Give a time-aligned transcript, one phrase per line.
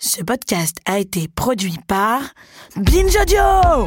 [0.00, 2.20] Ce podcast a été produit par
[2.76, 3.84] Binge Audio.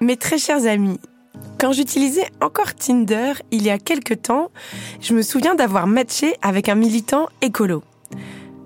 [0.00, 0.98] Mes très chers amis,
[1.58, 4.50] quand j'utilisais encore Tinder il y a quelque temps,
[5.02, 7.82] je me souviens d'avoir matché avec un militant écolo.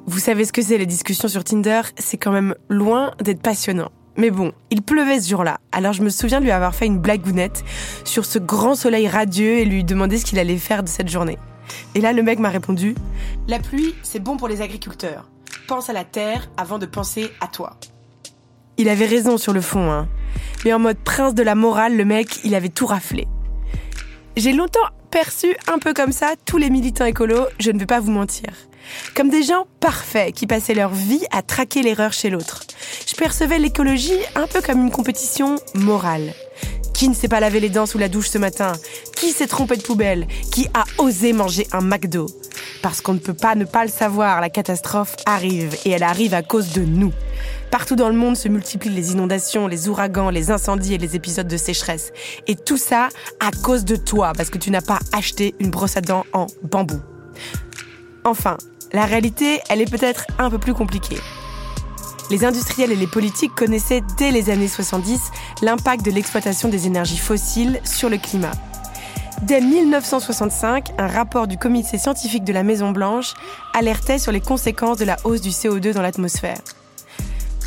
[0.07, 3.91] Vous savez ce que c'est les discussions sur Tinder, c'est quand même loin d'être passionnant.
[4.17, 7.01] Mais bon, il pleuvait ce jour-là, alors je me souviens de lui avoir fait une
[7.01, 7.65] blagounette
[8.05, 11.39] sur ce grand soleil radieux et lui demander ce qu'il allait faire de cette journée.
[11.95, 12.95] Et là, le mec m'a répondu
[13.49, 15.29] La pluie, c'est bon pour les agriculteurs.
[15.69, 17.77] Pense à la terre avant de penser à toi.
[18.77, 20.09] Il avait raison sur le fond, hein.
[20.65, 23.27] Mais en mode prince de la morale, le mec, il avait tout raflé.
[24.37, 24.81] J'ai longtemps
[25.11, 28.51] perçu un peu comme ça tous les militants écolos, je ne vais pas vous mentir.
[29.15, 32.63] Comme des gens parfaits qui passaient leur vie à traquer l'erreur chez l'autre.
[33.07, 36.35] Je percevais l'écologie un peu comme une compétition morale.
[36.95, 38.73] Qui ne s'est pas lavé les dents sous la douche ce matin
[39.17, 42.27] Qui s'est trompé de poubelle Qui a osé manger un McDo
[42.83, 46.35] Parce qu'on ne peut pas ne pas le savoir, la catastrophe arrive et elle arrive
[46.35, 47.13] à cause de nous.
[47.73, 51.49] Partout dans le monde se multiplient les inondations, les ouragans, les incendies et les épisodes
[51.49, 52.13] de sécheresse.
[52.47, 53.09] Et tout ça
[53.41, 56.47] à cause de toi, parce que tu n'as pas acheté une brosse à dents en
[56.63, 57.01] bambou.
[58.23, 58.57] Enfin,
[58.93, 61.19] la réalité, elle est peut-être un peu plus compliquée.
[62.35, 65.21] Les industriels et les politiques connaissaient dès les années 70
[65.63, 68.51] l'impact de l'exploitation des énergies fossiles sur le climat.
[69.43, 73.35] Dès 1965, un rapport du comité scientifique de la Maison-Blanche
[73.73, 76.59] alertait sur les conséquences de la hausse du CO2 dans l'atmosphère.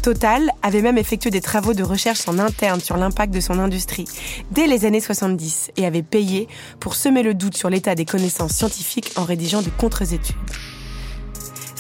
[0.04, 4.04] Total avait même effectué des travaux de recherche en interne sur l'impact de son industrie
[4.52, 6.50] dès les années 70 et avait payé
[6.82, 10.36] pour semer le doute sur l'état des connaissances scientifiques en rédigeant des contre-études.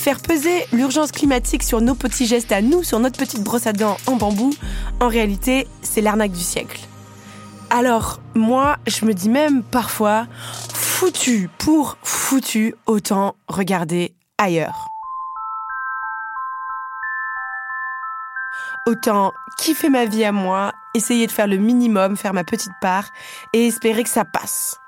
[0.07, 3.73] Faire peser l'urgence climatique sur nos petits gestes à nous, sur notre petite brosse à
[3.73, 4.53] dents en bambou,
[5.01, 6.79] en réalité, c'est l'arnaque du siècle.
[7.71, 10.27] Alors, moi, je me dis même parfois,
[10.73, 14.87] foutu pour foutu, autant regarder ailleurs.
[18.87, 23.09] Autant kiffer ma vie à moi, essayer de faire le minimum, faire ma petite part
[23.51, 24.79] et espérer que ça passe.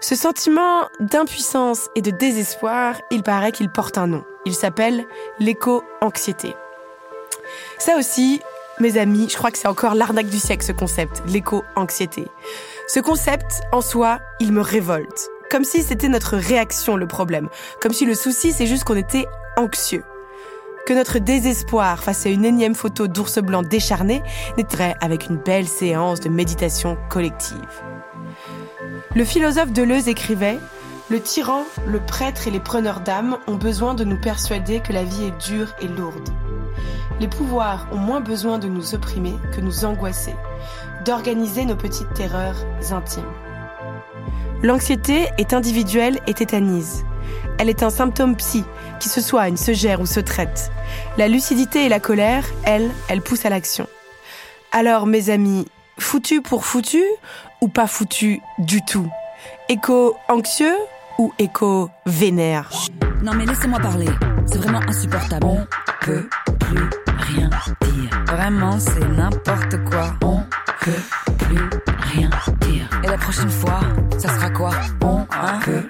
[0.00, 4.24] Ce sentiment d'impuissance et de désespoir, il paraît qu'il porte un nom.
[4.46, 5.04] Il s'appelle
[5.40, 6.54] l'éco-anxiété.
[7.78, 8.40] Ça aussi,
[8.78, 12.28] mes amis, je crois que c'est encore l'arnaque du siècle ce concept, l'éco-anxiété.
[12.86, 15.30] Ce concept, en soi, il me révolte.
[15.50, 17.48] Comme si c'était notre réaction le problème.
[17.80, 19.26] Comme si le souci, c'est juste qu'on était
[19.56, 20.04] anxieux.
[20.86, 24.22] Que notre désespoir face à une énième photo d'ours blanc décharné
[24.56, 27.82] n'était avec une belle séance de méditation collective.
[29.14, 30.58] Le philosophe Deleuze écrivait
[31.08, 35.02] Le tyran, le prêtre et les preneurs d'âme ont besoin de nous persuader que la
[35.02, 36.28] vie est dure et lourde.
[37.18, 40.34] Les pouvoirs ont moins besoin de nous opprimer que nous angoisser,
[41.06, 43.32] d'organiser nos petites terreurs intimes.
[44.62, 47.04] L'anxiété est individuelle et tétanise.
[47.58, 48.64] Elle est un symptôme psy
[49.00, 50.70] qui se soigne, se gère ou se traite.
[51.16, 53.88] La lucidité et la colère, elles, elles poussent à l'action.
[54.70, 55.66] Alors, mes amis,
[55.98, 57.02] foutu pour foutu
[57.60, 59.10] ou pas foutu du tout
[59.68, 60.76] Écho anxieux
[61.18, 62.70] ou écho vénère?
[63.22, 64.08] Non mais laissez-moi parler,
[64.46, 65.46] c'est vraiment insupportable.
[65.46, 65.66] On
[66.00, 66.28] peut
[66.60, 67.50] plus rien
[67.82, 68.24] dire.
[68.26, 70.14] Vraiment, c'est n'importe quoi.
[70.22, 70.42] On
[70.80, 72.30] peut plus rien
[72.60, 72.88] dire.
[73.02, 73.80] Et la prochaine fois,
[74.18, 74.70] ça sera quoi?
[75.02, 75.60] On hein?
[75.64, 75.82] peut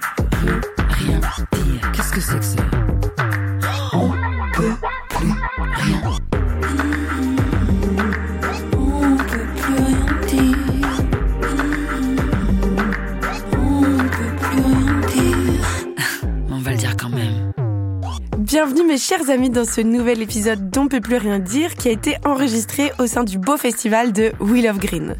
[18.61, 21.91] Bienvenue mes chers amis dans ce nouvel épisode d'On peut plus rien dire qui a
[21.91, 25.15] été enregistré au sein du beau festival de Wheel of Green.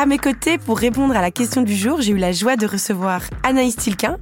[0.00, 2.68] À mes côtés, pour répondre à la question du jour, j'ai eu la joie de
[2.68, 4.16] recevoir Anaïs Tilquin.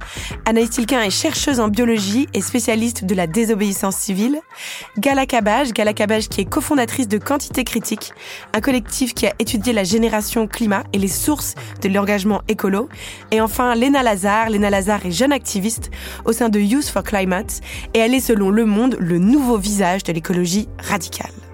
[0.45, 4.39] Anaïs Tilquin est chercheuse en biologie et spécialiste de la désobéissance civile.
[4.97, 8.11] Gala Cabage, Gala Cabage qui est cofondatrice de Quantité Critique,
[8.55, 12.89] un collectif qui a étudié la génération climat et les sources de l'engagement écolo.
[13.29, 14.49] Et enfin, Léna Lazare.
[14.49, 15.91] Léna Lazare est jeune activiste
[16.25, 17.61] au sein de Youth for Climate
[17.93, 21.46] et elle est selon Le Monde le nouveau visage de l'écologie radicale.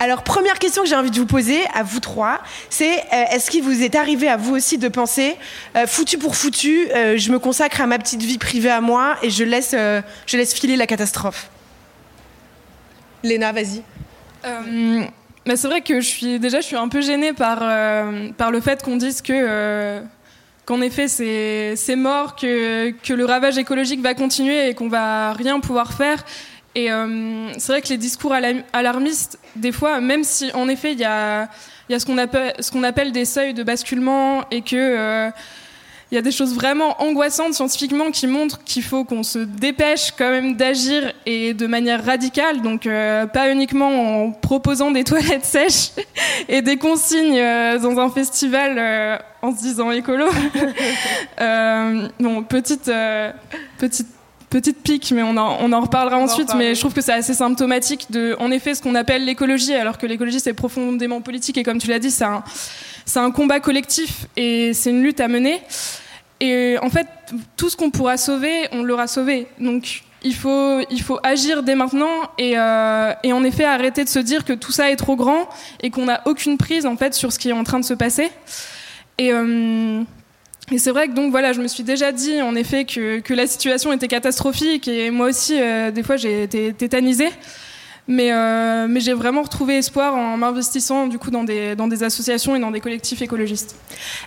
[0.00, 2.40] Alors, première question que j'ai envie de vous poser à vous trois,
[2.70, 5.36] c'est euh, est-ce qu'il vous est arrivé à vous aussi de penser
[5.76, 9.16] euh, foutu pour foutu, euh, je me consacre à ma petite vie privée à moi
[9.22, 11.50] et je laisse, je laisse filer la catastrophe?
[13.24, 13.82] Léna, vas-y.
[14.44, 17.58] C'est vrai que je suis déjà je suis un peu gênée par,
[18.36, 20.00] par le fait qu'on dise que
[20.64, 25.32] qu'en effet c'est c'est mort que, que le ravage écologique va continuer et qu'on va
[25.32, 26.24] rien pouvoir faire
[26.74, 30.92] et euh, c'est vrai que les discours alarm- alarmistes des fois même si en effet
[30.92, 31.48] il y a
[31.90, 35.30] ce qu'on appelle des seuils de basculement et que euh,
[36.12, 40.30] y a des choses vraiment angoissantes scientifiquement qui montrent qu'il faut qu'on se dépêche quand
[40.30, 45.90] même d'agir et de manière radicale, donc euh, pas uniquement en proposant des toilettes sèches
[46.48, 47.42] et des consignes
[47.82, 50.26] dans un festival en se disant écolo.
[51.38, 52.90] bon, petite,
[53.78, 54.06] petite
[54.50, 56.54] petite pique, mais on en, on en reparlera ensuite.
[56.56, 59.98] mais je trouve que c'est assez symptomatique de, en effet, ce qu'on appelle l'écologie, alors
[59.98, 62.42] que l'écologie c'est profondément politique et comme tu l'as dit, c'est un,
[63.04, 65.60] c'est un combat collectif et c'est une lutte à mener.
[66.40, 67.06] Et en fait,
[67.56, 69.48] tout ce qu'on pourra sauver, on l'aura sauvé.
[69.58, 74.08] Donc il faut, il faut agir dès maintenant et, euh, et, en effet arrêter de
[74.08, 75.48] se dire que tout ça est trop grand
[75.80, 77.94] et qu'on n'a aucune prise en fait sur ce qui est en train de se
[77.94, 78.30] passer.
[79.18, 80.02] Et, euh,
[80.70, 83.34] et c'est vrai que donc voilà, je me suis déjà dit en effet que, que
[83.34, 87.30] la situation était catastrophique et moi aussi euh, des fois j'ai été tétanisée.
[88.10, 92.02] Mais, euh, mais j'ai vraiment retrouvé espoir en m'investissant du coup dans des, dans des
[92.02, 93.76] associations et dans des collectifs écologistes.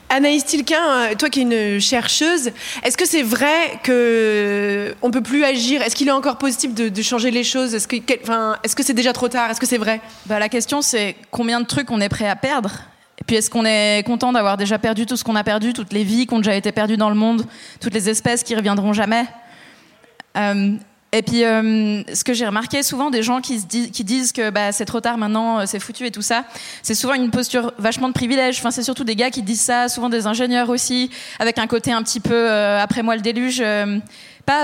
[0.07, 2.51] Anaïs Tilquin, euh, toi qui es une chercheuse,
[2.83, 5.81] est-ce que c'est vrai que on peut plus agir?
[5.81, 7.73] Est-ce qu'il est encore possible de, de changer les choses?
[7.73, 9.49] Est-ce que, enfin, est-ce que c'est déjà trop tard?
[9.49, 9.99] Est-ce que c'est vrai?
[10.27, 12.90] Bah, la question c'est combien de trucs on est prêt à perdre?
[13.21, 15.93] Et puis est-ce qu'on est content d'avoir déjà perdu tout ce qu'on a perdu, toutes
[15.93, 17.45] les vies qui ont déjà été perdues dans le monde,
[17.79, 19.25] toutes les espèces qui reviendront jamais
[20.37, 20.75] euh,
[21.13, 24.71] et puis, euh, ce que j'ai remarqué souvent des gens qui, se disent, que bah,
[24.71, 26.45] c'est trop tard maintenant, euh, c'est foutu et tout ça,
[26.83, 28.59] c'est souvent une posture vachement de privilège.
[28.59, 31.91] Enfin, c'est surtout des gars qui disent ça, souvent des ingénieurs aussi, avec un côté
[31.91, 33.61] un petit peu après moi le déluge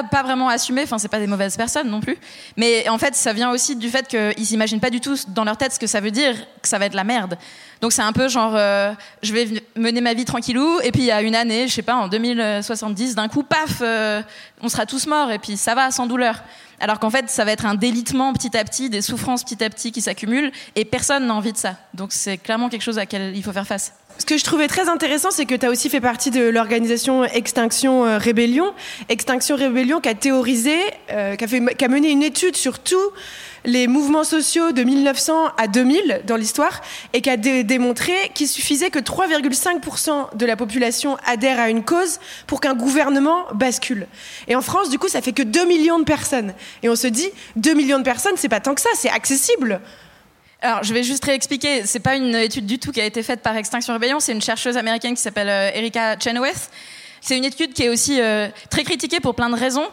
[0.10, 2.18] pas, vraiment assumé, enfin c'est pas des mauvaises personnes non plus,
[2.56, 5.58] mais en fait ça vient aussi du fait qu'ils s'imaginent pas du tout dans leur
[5.58, 7.38] tête ce que ça veut dire que ça va être la merde.
[7.82, 11.08] Donc c'est un peu genre euh, je vais mener ma vie tranquillou et puis il
[11.08, 14.22] y a une année, je sais pas, en 2070, d'un coup paf, euh,
[14.62, 16.44] on sera tous morts et puis ça va sans douleur.
[16.80, 19.70] Alors qu'en fait ça va être un délitement petit à petit, des souffrances petit à
[19.70, 21.76] petit qui s'accumulent et personne n'a envie de ça.
[21.94, 23.94] Donc c'est clairement quelque chose à laquelle il faut faire face.
[24.20, 27.24] Ce que je trouvais très intéressant, c'est que tu as aussi fait partie de l'organisation
[27.24, 28.74] Extinction euh, Rébellion.
[29.10, 30.76] Extinction Rébellion qui a théorisé,
[31.12, 33.12] euh, qui, a mené une étude sur tous
[33.66, 36.82] les mouvements sociaux de 1900 à 2000 dans l'histoire
[37.14, 42.20] et qui a démontré qu'il suffisait que 3,5% de la population adhère à une cause
[42.48, 44.08] pour qu'un gouvernement bascule.
[44.48, 46.54] Et en France, du coup, ça fait que 2 millions de personnes.
[46.84, 49.82] Et on se dit, 2 millions de personnes, c'est pas tant que ça, c'est accessible.
[50.62, 51.86] Alors, je vais juste réexpliquer.
[51.86, 54.20] C'est pas une étude du tout qui a été faite par Extinction Rebellion.
[54.20, 56.72] C'est une chercheuse américaine qui s'appelle euh, Erika Chenoweth.
[57.22, 59.88] C'est une étude qui est aussi euh, très critiquée pour plein de raisons.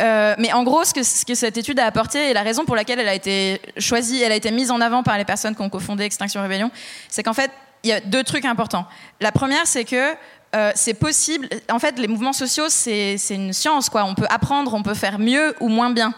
[0.00, 2.64] Euh, mais en gros, ce que, ce que, cette étude a apporté et la raison
[2.64, 5.54] pour laquelle elle a été choisie, elle a été mise en avant par les personnes
[5.54, 6.70] qui ont cofondé Extinction Rebellion,
[7.08, 7.50] c'est qu'en fait,
[7.82, 8.86] il y a deux trucs importants.
[9.20, 10.14] La première, c'est que
[10.54, 11.48] euh, c'est possible.
[11.70, 14.04] En fait, les mouvements sociaux, c'est une science, quoi.
[14.04, 16.12] On peut apprendre, on peut faire mieux ou moins bien.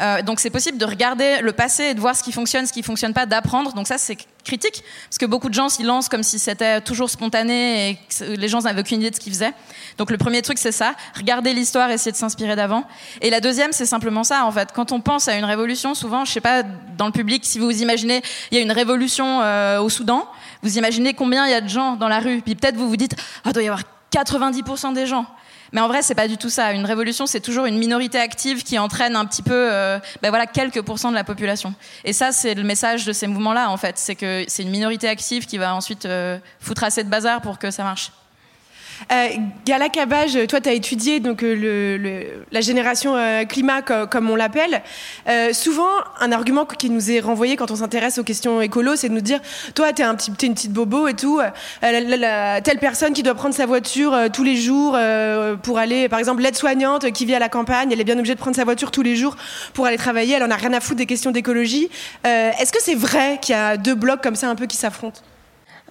[0.00, 2.72] Euh, donc c'est possible de regarder le passé et de voir ce qui fonctionne, ce
[2.72, 3.72] qui fonctionne pas, d'apprendre.
[3.74, 7.10] Donc ça c'est critique parce que beaucoup de gens s'y lancent comme si c'était toujours
[7.10, 9.52] spontané et que les gens n'avaient aucune idée de ce qu'ils faisaient.
[9.98, 12.84] Donc le premier truc c'est ça, regarder l'histoire, essayer de s'inspirer d'avant.
[13.20, 14.70] Et la deuxième c'est simplement ça en fait.
[14.72, 16.62] Quand on pense à une révolution, souvent, je sais pas,
[16.96, 20.26] dans le public, si vous vous imaginez, il y a une révolution euh, au Soudan,
[20.62, 22.96] vous imaginez combien il y a de gens dans la rue, puis peut-être vous vous
[22.96, 23.14] dites,
[23.44, 25.26] ah, il doit y avoir 90% des gens.
[25.72, 26.72] Mais en vrai, c'est pas du tout ça.
[26.72, 30.46] Une révolution, c'est toujours une minorité active qui entraîne un petit peu, euh, ben voilà,
[30.46, 31.74] quelques pourcents de la population.
[32.04, 33.98] Et ça, c'est le message de ces mouvements-là, en fait.
[33.98, 37.58] C'est que c'est une minorité active qui va ensuite euh, foutre assez de bazar pour
[37.58, 38.12] que ça marche.
[39.12, 39.28] Euh,
[39.66, 44.36] Gala Cabage, toi, tu as étudié donc, euh, le, la génération euh, climat, comme on
[44.36, 44.82] l'appelle.
[45.52, 45.88] souvent,
[46.20, 49.20] un argument qui nous est renvoyé quand on s'intéresse aux questions écolo, c'est de nous
[49.20, 49.40] dire
[49.74, 51.40] Toi, tu es, un petit, une petite bobo et tout.
[51.80, 54.96] telle personne qui doit prendre sa voiture tous les jours
[55.62, 58.40] pour aller, par exemple, l'aide-soignante qui vit à la campagne, elle est bien obligée de
[58.40, 59.36] prendre sa voiture tous les jours
[59.74, 60.34] pour aller travailler.
[60.34, 61.88] Elle en a rien à foutre des questions d'écologie.
[62.24, 65.20] Est-ce que c'est vrai qu'il y a deux blocs comme ça un peu qui s'affrontent?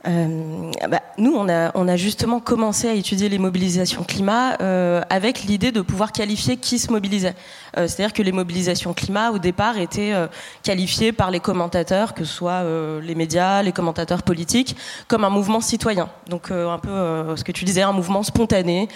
[0.08, 5.01] Euh, bah, nous, on a, on a, justement commencé à étudier les mobilisations climat euh,
[5.10, 7.36] avec l'idée de pouvoir qualifier qui se mobilisait.
[7.77, 10.27] Euh, C'est-à-dire que les mobilisations climat, au départ, étaient euh,
[10.63, 14.75] qualifiées par les commentateurs, que ce soit euh, les médias, les commentateurs politiques,
[15.08, 16.10] comme un mouvement citoyen.
[16.27, 18.88] Donc un peu ce que tu disais, un mouvement spontané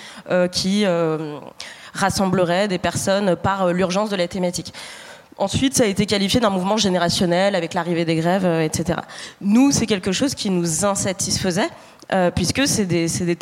[0.51, 0.85] qui
[1.93, 4.73] rassemblerait des personnes par l'urgence de la thématique.
[5.37, 8.99] Ensuite, ça a été qualifié d'un mouvement générationnel avec l'arrivée des grèves, euh, etc.
[9.41, 11.69] Nous, c'est quelque chose qui nous insatisfaisait,
[12.13, 13.35] euh, puisque c'est des,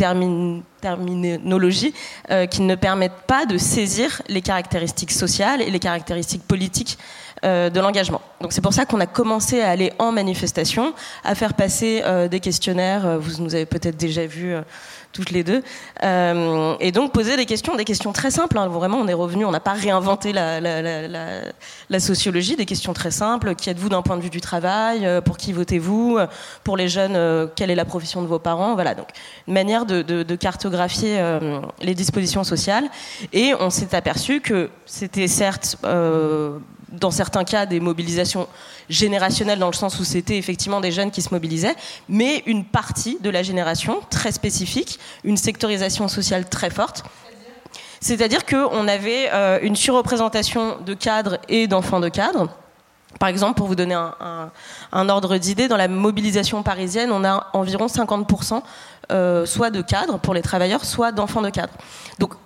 [0.81, 1.93] terminologies
[2.31, 6.97] euh, qui ne permettent pas de saisir les caractéristiques sociales et les caractéristiques politiques
[7.43, 8.21] de l'engagement.
[8.39, 10.93] Donc c'est pour ça qu'on a commencé à aller en manifestation,
[11.25, 13.19] à faire passer des questionnaires.
[13.19, 14.55] Vous nous avez peut-être déjà vu
[15.13, 15.61] toutes les deux,
[16.03, 18.57] euh, et donc poser des questions, des questions très simples.
[18.57, 18.67] Hein.
[18.67, 23.55] Vraiment, on est revenu, on n'a pas réinventé la, sociologie, des questions très simples.
[23.55, 25.05] Qui êtes-vous d'un point de vue du travail?
[25.05, 26.19] Euh, Pour qui votez-vous?
[26.63, 28.73] Pour les jeunes, euh, quelle est la profession de vos parents?
[28.73, 29.07] Voilà, donc
[29.47, 31.21] une manière de, cartographier
[31.79, 32.85] les dispositions sociales.
[33.31, 35.77] Et on s'est aperçu que c'était certes
[36.93, 38.47] dans certains cas des mobilisations
[38.89, 41.75] générationnelles dans le sens où c'était effectivement des jeunes qui se mobilisaient,
[42.07, 47.03] mais une partie de la génération très spécifique, une sectorisation sociale très forte.
[47.99, 52.49] C'est-à-dire qu'on avait euh, une surreprésentation de cadres et d'enfants de cadres.
[53.19, 57.85] Par exemple, pour vous donner un, ordre d'idée, dans la mobilisation parisienne, on a environ
[57.85, 58.61] 50%
[59.11, 61.73] euh, soit de cadres pour les travailleurs, soit d'enfants de cadres.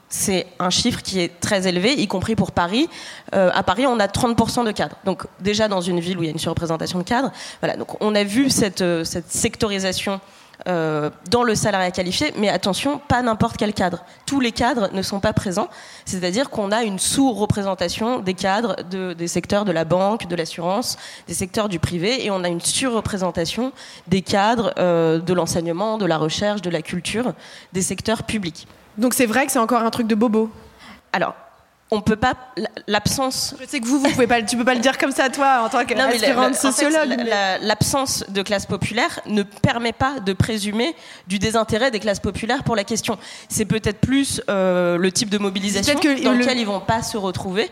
[0.10, 2.90] C'est un chiffre qui est très élevé, y compris pour Paris.
[3.34, 4.96] Euh, à Paris, on a 30% de cadres.
[5.04, 7.76] Donc déjà dans une ville où il y a une surreprésentation de cadres, voilà.
[7.76, 10.22] Donc on a vu cette, euh, sectorisation
[10.68, 14.04] euh, dans le salariat qualifié, mais attention, pas n'importe quel cadre.
[14.26, 15.68] Tous les cadres ne sont pas présents,
[16.06, 20.98] c'est-à-dire qu'on a une sous-représentation des cadres de, des secteurs de la banque, de l'assurance,
[21.28, 23.72] des secteurs du privé, et on a une surreprésentation
[24.08, 27.34] des cadres de l'enseignement, de la recherche, de la culture,
[27.74, 28.68] des secteurs publics.
[28.98, 30.52] Donc c'est vrai que c'est encore un truc de bobo
[31.14, 31.36] Alors,
[31.90, 32.34] on peut pas
[32.88, 33.56] l'absence.
[33.62, 35.62] Je sais que vous, vous pouvez pas, tu peux pas le dire comme ça toi
[35.64, 37.16] en tant qu'aspirante sociologue.
[37.62, 40.96] L'absence de classe populaire ne permet pas de présumer
[41.28, 43.18] du désintérêt des classes populaires pour la question.
[43.48, 47.18] C'est peut-être plus euh, le type de mobilisation que dans lequel ils vont pas se
[47.18, 47.70] retrouver.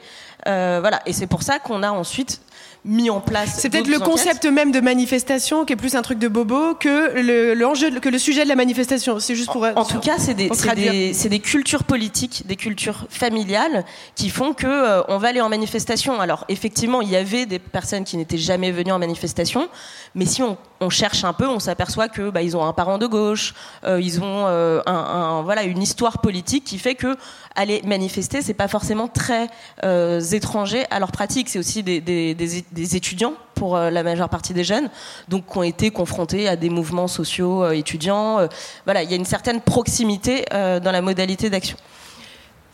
[0.47, 2.39] Euh, voilà, et c'est pour ça qu'on a ensuite
[2.85, 3.55] mis en place.
[3.57, 7.53] C'est peut-être le concept même de manifestation qui est plus un truc de bobo que
[7.53, 9.19] l'enjeu, le, que le sujet de la manifestation.
[9.19, 9.63] C'est juste pour.
[9.63, 14.53] En, en tout cas, c'est des, des, des, cultures politiques, des cultures familiales qui font
[14.53, 16.21] que euh, on va aller en manifestation.
[16.21, 19.67] Alors effectivement, il y avait des personnes qui n'étaient jamais venues en manifestation,
[20.13, 22.97] mais si on, on cherche un peu, on s'aperçoit que bah, ils ont un parent
[22.97, 23.53] de gauche,
[23.85, 27.15] euh, ils ont euh, un, voilà une histoire politique qui fait que
[27.55, 29.47] aller manifester, c'est pas forcément très
[29.83, 31.49] euh, étranger à leur pratique.
[31.49, 34.89] C'est aussi des, des, des, étudiants pour la majeure partie des jeunes,
[35.29, 38.47] donc qui ont été confrontés à des mouvements sociaux étudiants.
[38.83, 41.77] Voilà, il y a une certaine proximité dans la modalité d'action.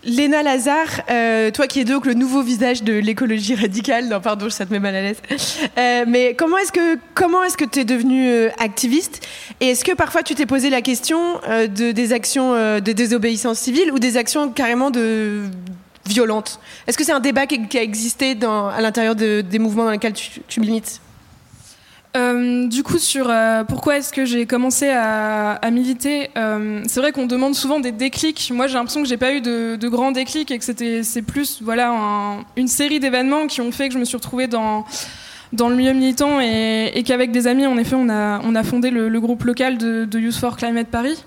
[0.03, 4.50] Léna Lazare, euh, toi qui es donc le nouveau visage de l'écologie radicale, non pardon,
[4.50, 5.22] ça te met mal à l'aise.
[5.77, 9.25] Euh, mais comment est-ce que comment que tu es devenue euh, activiste?
[9.60, 13.91] Et est-ce que parfois tu t'es posé la question de des actions de désobéissance civile
[13.91, 15.43] ou des actions carrément de
[16.08, 16.60] violentes?
[16.88, 20.13] Est-ce que c'est un débat qui, a existé à l'intérieur de, des mouvements dans lesquels
[20.13, 21.00] tu, tu milites
[22.18, 27.00] euh, du coup, sur euh, pourquoi est-ce que j'ai commencé à, à militer, euh, c'est
[27.00, 28.51] vrai qu'on demande souvent des déclics.
[28.53, 31.22] Moi, j'ai l'impression que j'ai pas eu de, de grands déclics et que c'était c'est
[31.22, 34.86] plus voilà un, une série d'événements qui ont fait que je me suis retrouvée dans
[35.53, 38.63] dans le milieu militant et, et qu'avec des amis, en effet, on a on a
[38.63, 41.24] fondé le, le groupe local de, de, Youth for Climate Paris.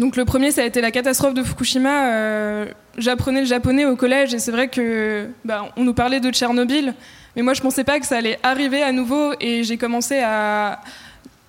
[0.00, 2.06] Donc le premier, ça a été la catastrophe de Fukushima.
[2.06, 2.66] Euh,
[2.96, 6.94] J'apprenais le japonais au collège et c'est vrai que bah, on nous parlait de Tchernobyl.
[7.36, 10.80] Mais moi, je pensais pas que ça allait arriver à nouveau et j'ai commencé à,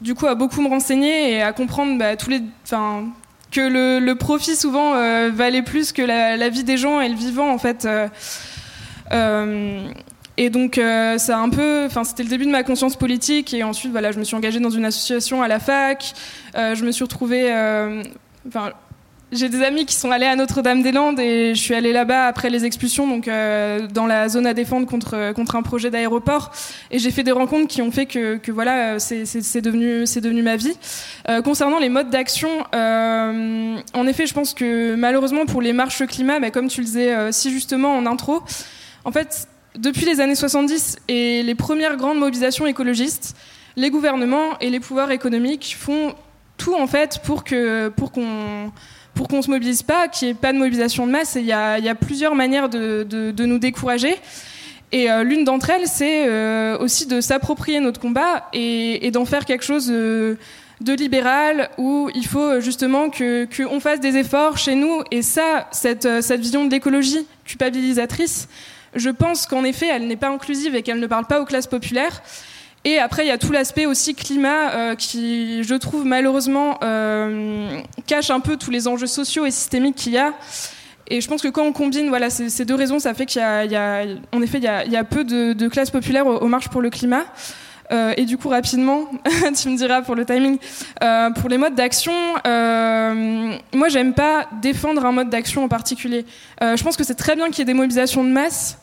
[0.02, 5.30] du coup, à beaucoup me renseigner et à comprendre bah, que le, profit souvent euh,
[5.34, 7.88] valait plus que la, vie des gens et le vivant en fait.
[9.14, 9.88] Euh,
[10.36, 13.92] et donc euh, un peu, enfin c'était le début de ma conscience politique et ensuite
[13.92, 16.14] voilà je me suis engagée dans une association à la fac,
[16.56, 17.52] je me suis retrouvée,
[19.32, 22.66] j'ai des amis qui sont allés à Notre-Dame-des-Landes et je suis allée là-bas après les
[22.66, 26.52] expulsions, donc euh, dans la zone à défendre contre contre un projet d'aéroport.
[26.92, 30.76] Et j'ai fait des rencontres qui ont fait que, voilà, c'est devenu devenu ma vie.
[31.30, 36.06] Euh, concernant les modes d'action, euh, en effet, je pense que malheureusement pour les marches
[36.06, 38.42] climat, bah, comme tu le disais euh, si justement en intro,
[39.06, 43.36] en fait, depuis les années 70 et les premières grandes mobilisations écologistes,
[43.78, 46.14] les gouvernements et les pouvoirs économiques font
[46.62, 48.72] tout en fait pour que pour qu'on
[49.16, 51.36] pour qu'on se mobilise pas, qu'il n'y ait pas de mobilisation de masse.
[51.36, 54.16] Il y a, plusieurs manières de, de, nous décourager.
[54.94, 59.44] Et euh, l'une d'entre elles, c'est euh, aussi de s'approprier notre combat et, d'en faire
[59.44, 60.38] quelque chose de,
[60.80, 65.02] libéral où il faut justement que qu'on fasse des efforts chez nous.
[65.12, 68.48] Et ça, cette, cette vision de l'écologie culpabilisatrice,
[68.96, 71.68] je pense qu'en effet, elle n'est pas inclusive et qu'elle ne parle pas aux classes
[71.68, 72.22] populaires.
[72.84, 77.80] Et après, il y a tout l'aspect aussi climat euh, qui, je trouve, malheureusement, euh,
[78.08, 80.34] cache un peu tous les enjeux sociaux et systémiques qu'il y a.
[81.08, 83.44] Et je pense que quand on combine voilà, ces, deux raisons, ça fait qu'il y
[83.44, 87.26] a, effet, il y a, peu de, classes populaires aux, marches pour le climat.
[87.92, 89.12] Euh, et du coup, rapidement,
[89.62, 90.58] tu me diras pour le timing,
[91.36, 92.14] pour les modes d'action,
[92.46, 96.26] moi, j'aime pas défendre un mode d'action en particulier.
[96.62, 98.78] Je pense que c'est très bien qu'il y ait des mobilisations de masse.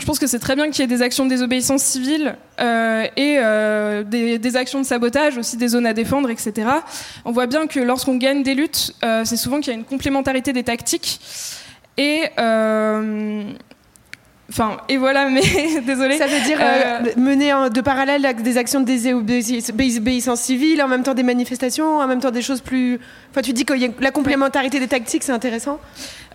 [0.00, 3.04] Je pense que c'est très bien qu'il y ait des actions de désobéissance civile euh,
[3.16, 6.68] et euh, des, actions de sabotage, aussi des zones à défendre, etc.
[7.26, 9.84] On voit bien que lorsqu'on gagne des luttes, euh, c'est souvent qu'il y a une
[9.84, 11.20] complémentarité des tactiques.
[11.98, 12.22] Et
[14.50, 15.42] Enfin, et voilà, mais
[15.86, 16.18] désolé.
[16.18, 21.04] Ça veut dire euh, mener en, de parallèle des actions de désobéissance civile, en même
[21.04, 22.98] temps des manifestations, en même temps des choses plus.
[23.30, 25.78] Enfin, tu dis que la complémentarité des tactiques, c'est intéressant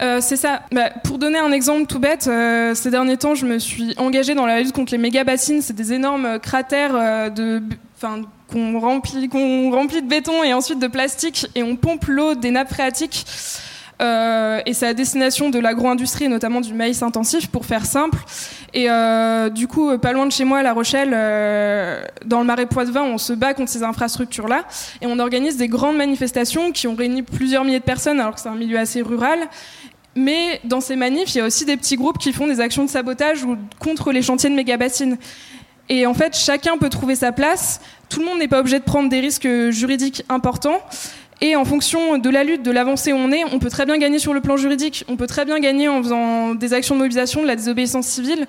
[0.02, 0.62] euh, C'est ça.
[0.72, 4.34] Bah, pour donner un exemple tout bête, euh, ces derniers temps, je me suis engagée
[4.34, 5.62] dans la lutte contre les méga bassines.
[5.62, 7.62] C'est des énormes cratères de.
[7.98, 12.36] Enfin, qu'on remplit, qu'on remplit de béton et ensuite de plastique et on pompe l'eau
[12.36, 13.26] des nappes phréatiques.
[14.02, 18.20] Euh, et c'est à destination de l'agro-industrie, notamment du maïs intensif, pour faire simple.
[18.74, 22.46] Et euh, du coup, pas loin de chez moi, à La Rochelle, euh, dans le
[22.46, 24.66] Marais Poitevin, on se bat contre ces infrastructures-là,
[25.02, 28.42] et on organise des grandes manifestations qui ont réuni plusieurs milliers de personnes, alors que
[28.42, 29.40] c'est un milieu assez rural.
[30.18, 32.86] Mais dans ces manifs, il y a aussi des petits groupes qui font des actions
[32.86, 35.18] de sabotage ou contre les chantiers de méga-bassines.
[35.90, 37.82] Et en fait, chacun peut trouver sa place.
[38.10, 40.80] Tout le monde n'est pas obligé de prendre des risques juridiques importants.
[41.42, 43.98] Et en fonction de la lutte, de l'avancée où on est, on peut très bien
[43.98, 47.00] gagner sur le plan juridique, on peut très bien gagner en faisant des actions de
[47.00, 48.48] mobilisation, de la désobéissance civile.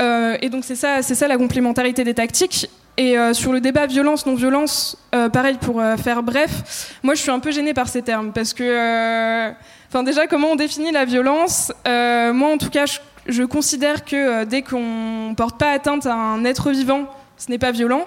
[0.00, 2.70] Euh, et donc c'est ça, c'est ça la complémentarité des tactiques.
[2.96, 7.20] Et euh, sur le débat violence non violence, euh, pareil pour faire bref, moi je
[7.20, 9.50] suis un peu gênée par ces termes parce que,
[9.88, 14.44] enfin déjà comment on définit la violence Moi en tout cas, je, je considère que
[14.44, 17.06] dès qu'on porte pas atteinte à un être vivant,
[17.36, 18.06] ce n'est pas violent.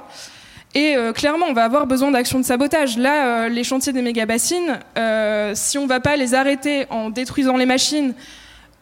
[0.78, 3.00] Et euh, clairement, on va avoir besoin d'actions de sabotage.
[3.00, 7.10] Là, euh, les chantiers des méga-bassines, euh, si on ne va pas les arrêter en
[7.10, 8.14] détruisant les machines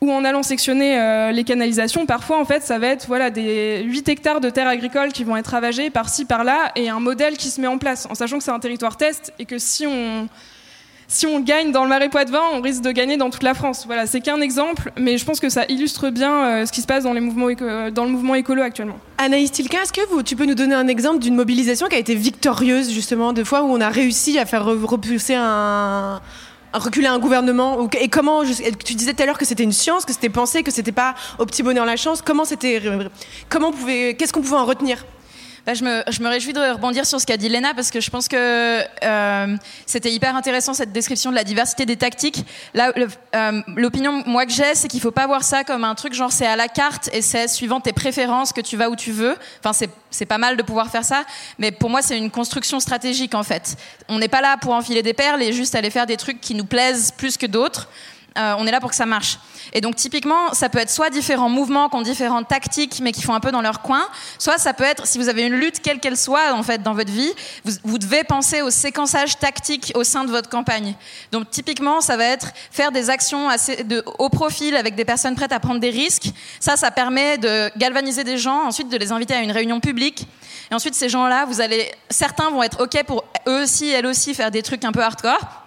[0.01, 4.09] ou en allant sectionner les canalisations, parfois, en fait, ça va être voilà, des 8
[4.09, 7.61] hectares de terres agricoles qui vont être ravagés par-ci, par-là, et un modèle qui se
[7.61, 10.27] met en place, en sachant que c'est un territoire test et que si on
[11.07, 13.83] si on gagne dans le Marais Poitevin, on risque de gagner dans toute la France.
[13.85, 16.87] Voilà, c'est qu'un exemple, mais je pense que ça illustre bien euh, ce qui se
[16.87, 17.49] passe mouvements
[17.91, 18.97] dans le mouvement écolo actuellement.
[19.17, 21.99] Anaïs Tilka, est-ce que vous, tu peux nous donner un exemple d'une mobilisation qui a
[21.99, 26.21] été victorieuse, justement, de fois où on a réussi à faire repulser un,
[26.73, 30.11] reculer un gouvernement et comment tu disais tout à l'heure que c'était une science que
[30.11, 32.81] c'était pensé que c'était pas au petit bonheur la chance comment c'était
[33.47, 35.05] comment pouvait qu'est-ce qu'on pouvait en retenir?
[35.65, 38.27] Bah, je, me, réjouis de rebondir sur ce qu'a dit Léna parce que je pense
[38.27, 39.57] que euh,
[39.87, 42.45] c'était hyper intéressant cette description de la diversité des tactiques.
[42.77, 46.31] Euh, l'opinion moi que j'ai, c'est qu'il faut pas voir ça comme un truc genre
[46.31, 49.35] c'est à la carte et c'est suivant tes préférences que tu vas où tu veux.
[49.63, 51.23] Enfin, c'est pas mal de pouvoir faire ça,
[51.57, 53.75] mais pour moi c'est une construction stratégique en fait.
[54.07, 56.53] On n'est pas là pour enfiler des perles et juste aller faire des trucs qui
[56.53, 57.89] nous plaisent plus que d'autres.
[58.37, 59.39] Euh, on est là pour que ça marche.
[59.71, 63.21] Et donc typiquement, ça peut être soit différents mouvements qui ont différentes tactiques, mais qui
[63.21, 64.05] font un peu dans leur coin,
[64.39, 66.93] soit ça peut être, si vous avez une lutte quelle qu'elle soit en fait dans
[66.93, 67.31] votre vie,
[67.83, 70.95] vous, devez penser au séquençage tactique au sein de votre campagne.
[71.31, 75.35] Donc typiquement, ça va être faire des actions assez de haut profil avec des personnes
[75.35, 76.27] prêtes à prendre des risques.
[76.59, 80.27] Ça, ça permet de galvaniser des gens, ensuite de les inviter à une réunion publique.
[80.71, 84.33] Et ensuite, ces gens-là, vous allez, certains vont être ok pour eux aussi, elles aussi,
[84.33, 85.64] faire des trucs un peu hardcore.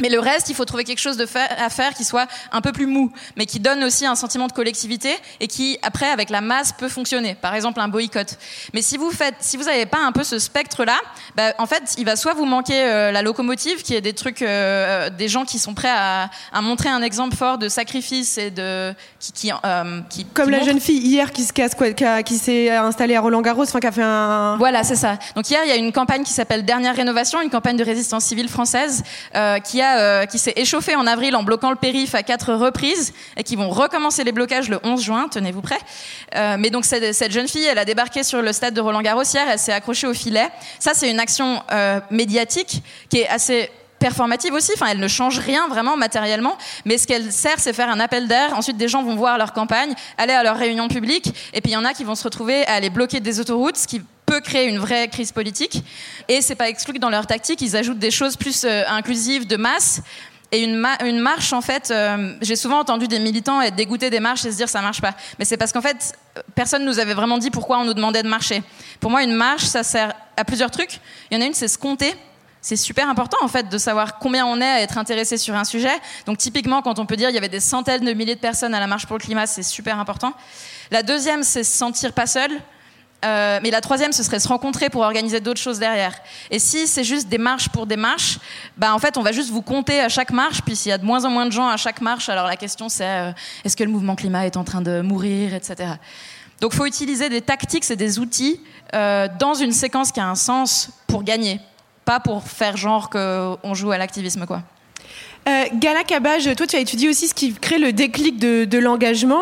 [0.00, 2.72] Mais le reste, il faut trouver quelque chose de à faire qui soit un peu
[2.72, 6.40] plus mou, mais qui donne aussi un sentiment de collectivité et qui, après, avec la
[6.40, 7.34] masse, peut fonctionner.
[7.34, 8.36] Par exemple, un boycott.
[8.74, 10.98] Mais si vous faites, si vous n'avez pas un peu ce spectre-là,
[11.36, 14.42] bah, en fait, il va soit vous manquer euh, la locomotive, qui est des trucs,
[14.42, 18.50] euh, des gens qui sont prêts à, à, montrer un exemple fort de sacrifice et
[18.50, 20.70] de qui, qui, euh, qui comme qui la montre...
[20.70, 23.92] jeune fille hier qui, qui, qui, qui s'est installée à Roland Garros, enfin qui a
[23.92, 24.56] fait un.
[24.56, 25.18] Voilà, c'est ça.
[25.34, 28.24] Donc hier, il y a une campagne qui s'appelle Dernière Rénovation, une campagne de résistance
[28.24, 29.02] civile française,
[29.34, 32.54] euh, qui a euh, qui s'est échauffé en avril en bloquant le périph à quatre
[32.54, 35.28] reprises et qui vont recommencer les blocages le 11 juin.
[35.30, 35.78] Tenez-vous prêts.
[36.36, 39.22] Euh, mais donc cette, jeune fille, elle a débarqué sur le stade de Roland Garros
[39.22, 39.46] hier.
[39.50, 40.48] Elle s'est accrochée au filet.
[40.78, 44.72] Ça, c'est une action euh, médiatique qui est assez performative aussi.
[44.74, 48.26] Enfin, elle ne change rien vraiment matériellement, mais ce qu'elle sert, c'est faire un appel
[48.26, 48.56] d'air.
[48.56, 51.74] Ensuite, des gens vont voir leur campagne, aller à leur réunion publique, et puis il
[51.74, 54.00] y en a qui vont se retrouver à aller bloquer des autoroutes, ce qui
[54.30, 55.82] peut créer une vraie crise politique.
[56.28, 59.44] Et c'est pas exclu que dans leur tactique, ils ajoutent des choses plus euh, inclusives,
[59.44, 60.02] de masse.
[60.52, 64.20] Et une, une, marche, en fait, euh, j'ai souvent entendu des militants être dégoûtés des
[64.20, 65.14] marches et se dire ça marche pas.
[65.40, 66.12] Mais c'est parce qu'en fait,
[66.54, 68.62] personne nous avait vraiment dit pourquoi on nous demandait de marcher.
[69.00, 71.00] Pour moi, une marche, ça sert à plusieurs trucs.
[71.30, 72.14] Il y en a une, c'est se compter.
[72.62, 75.64] C'est super important en fait de savoir combien on est à être intéressé sur un
[75.64, 75.96] sujet.
[76.26, 78.74] Donc typiquement, quand on peut dire il y avait des centaines de milliers de personnes
[78.74, 80.34] à la marche pour le climat, c'est super important.
[80.90, 82.50] La deuxième, c'est se sentir pas seul.
[83.24, 86.14] Euh, mais la troisième, ce serait se rencontrer pour organiser d'autres choses derrière.
[86.50, 88.38] Et si c'est juste des marches pour des marches,
[88.76, 90.62] bah en fait, on va juste vous compter à chaque marche.
[90.62, 92.56] Puis s'il y a de moins en moins de gens à chaque marche, alors la
[92.56, 93.32] question c'est euh,
[93.64, 95.94] est-ce que le mouvement climat est en train de mourir, etc.
[96.60, 98.60] Donc, faut utiliser des tactiques et des outils
[98.94, 101.58] euh, dans une séquence qui a un sens pour gagner,
[102.04, 104.62] pas pour faire genre qu'on joue à l'activisme, quoi.
[105.48, 109.40] Euh, Gala Cabage, toi tu as étudié aussi ce qui crée le déclic de, l'engagement.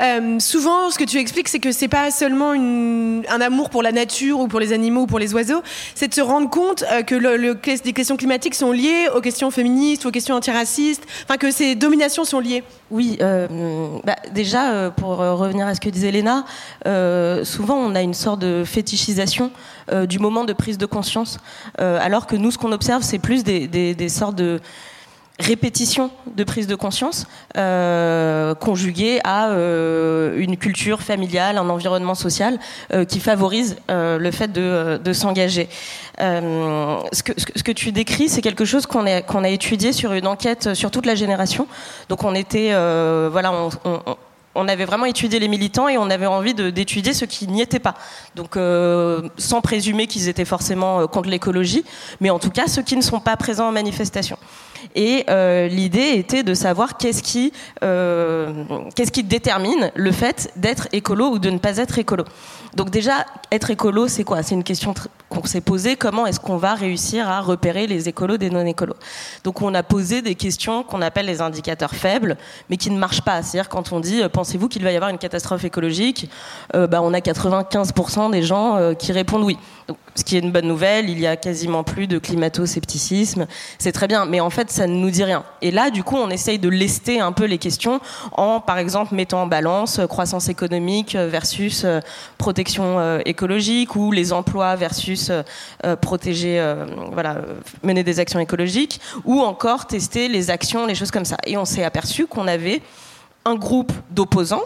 [0.00, 3.92] Euh, souvent, ce que tu expliques, c'est que c'est pas seulement un amour pour la
[3.92, 5.62] nature ou pour les animaux ou pour les oiseaux,
[5.94, 9.20] c'est de se rendre compte euh, que le, le, les questions climatiques sont liées aux
[9.20, 12.62] questions féministes, aux questions antiracistes, enfin que ces dominations sont liées.
[12.90, 16.44] Oui, bah, déjà, pour revenir à ce que disait Léna,
[17.44, 19.50] souvent on a une sorte de fétichisation
[20.06, 21.38] du moment de prise de conscience,
[21.78, 24.60] alors que nous, ce qu'on observe, c'est plus des sortes de
[25.38, 32.58] répétition de prise de conscience euh, conjuguée à euh, une culture familiale, un environnement social
[32.92, 35.68] euh, qui favorise le fait de, s'engager.
[36.18, 37.22] Ce,
[37.62, 41.14] que, tu décris, c'est quelque chose qu'on a, étudié sur une enquête sur toute la
[41.14, 41.66] génération.
[42.08, 42.70] Donc on était,
[43.30, 43.52] voilà,
[44.54, 47.80] on, avait vraiment étudié les militants et on avait envie d'étudier ceux qui n'y étaient
[47.80, 47.94] pas.
[48.36, 48.56] Donc,
[49.36, 51.84] sans présumer qu'ils étaient forcément contre l'écologie,
[52.20, 54.38] mais en tout cas ceux qui ne sont pas présents en manifestation.
[54.94, 60.88] Et euh, l'idée était de savoir qu'est-ce qui, euh, qu'est-ce qui détermine le fait d'être
[60.92, 62.24] écolo ou de ne pas être écolo.
[62.76, 64.42] Donc déjà, être écolo, c'est quoi?
[64.42, 64.94] C'est une question
[65.28, 65.96] qu'on s'est posée.
[65.96, 68.96] Comment est-ce qu'on va réussir à repérer les écolos des non-écolos?
[69.44, 72.36] Donc on a posé des questions qu'on appelle les indicateurs faibles,
[72.68, 73.42] mais qui ne marchent pas.
[73.42, 76.28] C'est-à-dire quand on dit, pensez-vous qu'il va y avoir une catastrophe écologique?
[76.74, 79.56] Euh, bah, On a 95% des gens euh, qui répondent oui.
[79.86, 83.46] Donc, ce qui est une bonne nouvelle, il y a quasiment plus de climato-scepticisme.
[83.78, 85.44] C'est très bien, mais en fait, ça ne nous dit rien.
[85.60, 88.00] Et là, du coup, on essaye de lester un peu les questions
[88.32, 92.00] en, par exemple, mettant en balance euh, croissance économique versus euh,
[92.64, 97.42] protection euh, écologique ou les emplois versus euh, protéger, euh, voilà,
[97.82, 101.36] mener des actions écologiques ou encore tester les actions, les choses comme ça.
[101.44, 102.80] Et on s'est aperçu qu'on avait
[103.44, 104.62] un groupe d'opposants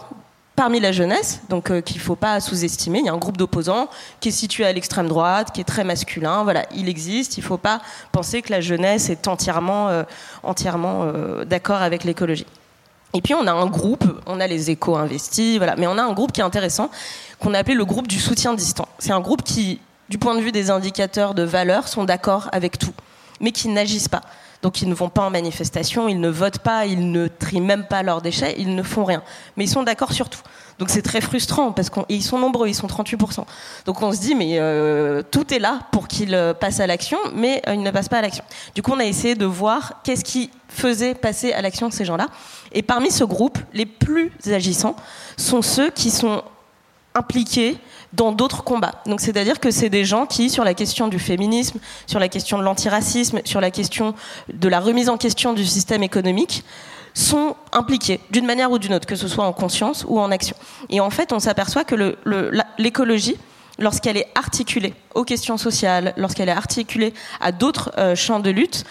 [0.55, 2.99] parmi la jeunesse, donc qu'il ne faut pas sous-estimer.
[2.99, 3.89] Il y a un groupe d'opposants
[4.21, 6.43] qui est situé à l'extrême droite, qui est très masculin.
[6.43, 7.37] Voilà, il existe.
[7.37, 7.81] Il ne faut pas
[8.13, 10.03] penser que la jeunesse est entièrement,
[10.43, 11.11] entièrement
[11.45, 12.45] d'accord avec l'écologie.
[13.13, 16.03] Et puis on a un groupe, on a les échos investis, voilà, mais on a
[16.03, 16.91] un groupe qui est intéressant,
[17.39, 18.87] qu'on a appelé le groupe du soutien distant.
[18.99, 22.77] C'est un groupe qui, du point de vue des indicateurs de valeur, sont d'accord avec
[22.77, 22.93] tout,
[23.39, 24.21] mais qui n'agissent pas.
[24.61, 27.85] Donc ils ne vont pas en manifestation, ils ne votent pas, ils ne trient même
[27.85, 29.23] pas leurs déchets, ils ne font rien.
[29.55, 30.41] Mais ils sont d'accord sur tout.
[30.79, 33.43] Donc c'est très frustrant parce qu'ils sont nombreux, ils sont 38%.
[33.85, 37.61] Donc on se dit mais euh, tout est là pour qu'ils passent à l'action, mais
[37.67, 38.45] euh, ils ne passent pas à l'action.
[38.73, 42.27] Du coup on a essayé de voir qu'est-ce qui faisait passer à l'action ces gens-là.
[42.71, 44.95] Et parmi ce groupe, les plus agissants
[45.35, 46.43] sont ceux qui sont
[47.13, 47.77] impliqués
[48.13, 49.01] dans d'autres combats.
[49.05, 52.57] Donc c'est-à-dire que c'est des gens qui, sur la question du féminisme, sur la question
[52.57, 54.15] de l'antiracisme, sur la question
[54.51, 56.63] de la remise en question du système économique,
[57.13, 60.55] sont impliqués d'une manière ou d'une autre, que ce soit en conscience ou en action.
[60.89, 62.15] Et en fait, on s'aperçoit que
[62.77, 63.37] l'écologie,
[63.77, 68.85] lorsqu'elle est articulée aux questions sociales, lorsqu'elle est articulée à d'autres euh, champs de lutte,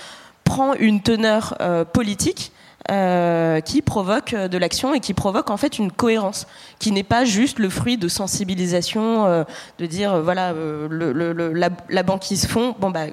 [0.44, 2.52] prend une teneur euh, politique
[2.90, 6.46] euh, qui provoque de l'action et qui provoque en fait une cohérence,
[6.78, 9.44] qui n'est pas juste le fruit de sensibilisation,
[9.78, 10.54] de dire voilà
[10.90, 13.07] la, la, banquise fond, bon bah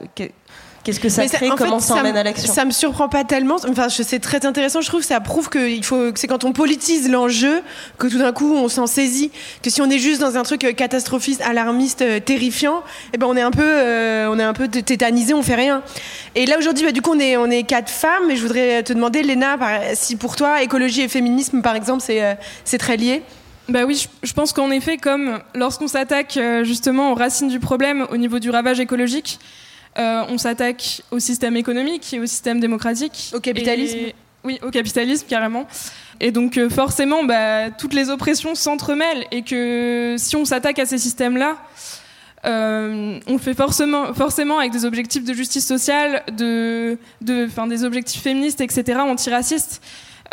[0.85, 3.23] Qu'est-ce que ça mais crée Comment fait, ça emmène à l'action Ça me surprend pas
[3.23, 3.55] tellement.
[3.67, 4.81] Enfin, c'est très intéressant.
[4.81, 7.63] Je trouve que ça prouve que il faut, que c'est quand on politise l'enjeu
[7.97, 9.31] que tout d'un coup on s'en saisit.
[9.63, 13.41] Que si on est juste dans un truc catastrophiste, alarmiste, terrifiant, eh ben on est
[13.41, 15.81] un peu, euh, on est un peu tétanisé, on fait rien.
[16.35, 18.29] Et là aujourd'hui, bah, du coup, on est, on est quatre femmes.
[18.29, 19.57] Et je voudrais te demander, Léna,
[19.95, 23.23] si pour toi écologie et féminisme, par exemple, c'est, euh, c'est très lié?
[23.67, 28.05] Bah oui, je, pense qu'en effet, comme lorsqu'on s'attaque euh, justement aux racines du problème
[28.11, 29.64] au niveau du ravage écologique, euh,
[29.97, 33.31] on s'attaque au système économique et au système démocratique.
[33.33, 35.65] Au capitalisme et, Oui, au capitalisme, carrément.
[36.19, 40.85] Et donc euh, forcément, bah, toutes les oppressions s'entremêlent et que si on s'attaque à
[40.85, 41.57] ces systèmes-là,
[42.45, 47.83] euh, on le fait forcément, forcément avec des objectifs de justice sociale, de, de, des
[47.83, 49.81] objectifs féministes, etc., antiracistes,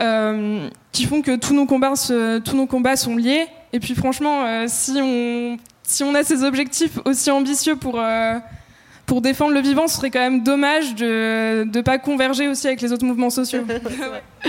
[0.01, 3.47] euh, qui font que tous nos, combats se, tous nos combats sont liés.
[3.73, 7.99] Et puis franchement, euh, si, on, si on a ces objectifs aussi ambitieux pour
[9.07, 12.81] pour défendre le vivant, ce serait quand même dommage de ne pas converger aussi avec
[12.81, 13.65] les autres mouvements sociaux.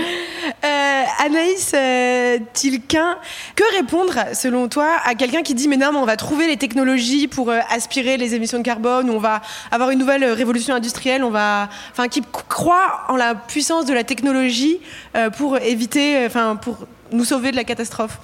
[0.64, 3.18] euh, Anaïs euh, Tilquin,
[3.56, 6.56] que répondre, selon toi, à quelqu'un qui dit Mais non, mais on va trouver les
[6.56, 11.24] technologies pour euh, aspirer les émissions de carbone, on va avoir une nouvelle révolution industrielle,
[11.24, 11.68] on va.
[11.90, 14.80] Enfin, qui croit en la puissance de la technologie
[15.16, 16.24] euh, pour éviter.
[16.26, 18.18] Enfin, pour nous sauver de la catastrophe?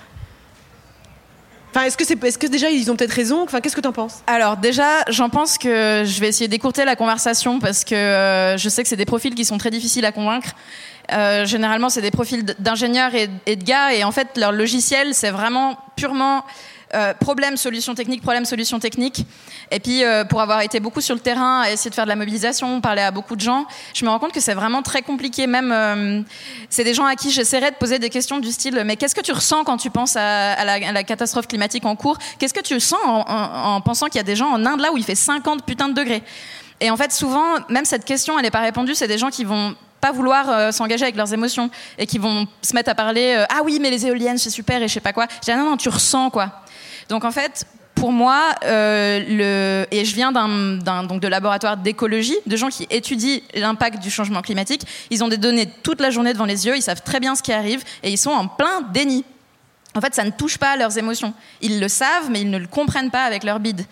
[1.73, 3.43] Enfin, est-ce que c'est, est-ce que déjà ils ont peut-être raison?
[3.43, 4.23] Enfin, qu'est-ce que t'en penses?
[4.27, 8.69] Alors déjà, j'en pense que je vais essayer d'écourter la conversation parce que euh, je
[8.69, 10.51] sais que c'est des profils qui sont très difficiles à convaincre.
[11.13, 15.15] Euh, généralement, c'est des profils d'ingénieurs et, et, de gars, et en fait, leur logiciel,
[15.15, 16.45] c'est vraiment purement
[16.93, 19.25] Euh, problème, solution technique, problème, solution technique.
[19.71, 22.09] Et puis, euh, pour avoir été beaucoup sur le terrain, à essayer de faire de
[22.09, 25.03] la mobilisation, parler à beaucoup de gens, je me rends compte que c'est vraiment très
[25.03, 25.47] compliqué.
[25.47, 26.23] Même, euh,
[26.69, 29.21] c'est des gens à qui j'essaierais de poser des questions du style Mais qu'est-ce que
[29.21, 32.19] tu ressens quand tu penses à, la, catastrophe climatique en cours?
[32.41, 34.81] Qu'est-ce que tu sens en, en, en pensant qu'il y a des gens en Inde
[34.81, 36.25] là où il fait 50 putains de degrés?
[36.81, 38.97] Et en fait, souvent, même cette question, elle n'est pas répondue.
[38.97, 42.75] C'est des gens qui vont pas vouloir s'engager avec leurs émotions et qui vont se
[42.75, 45.27] mettre à parler ah oui mais les éoliennes c'est super et je sais pas quoi.
[45.31, 46.63] Je dis ah non non tu ressens quoi.
[47.11, 47.67] Donc en fait
[48.01, 54.03] pour moi, euh, et je viens d'un, de laboratoire d'écologie, de gens qui étudient l'impact
[54.03, 54.87] du changement climatique.
[55.11, 57.43] Ils ont des données toute la journée devant les yeux, ils savent très bien ce
[57.43, 59.23] qui arrive et ils sont en plein déni.
[59.95, 61.35] En fait, ça ne touche pas leurs émotions.
[61.61, 63.85] Ils le savent, mais ils ne le comprennent pas avec leur bide.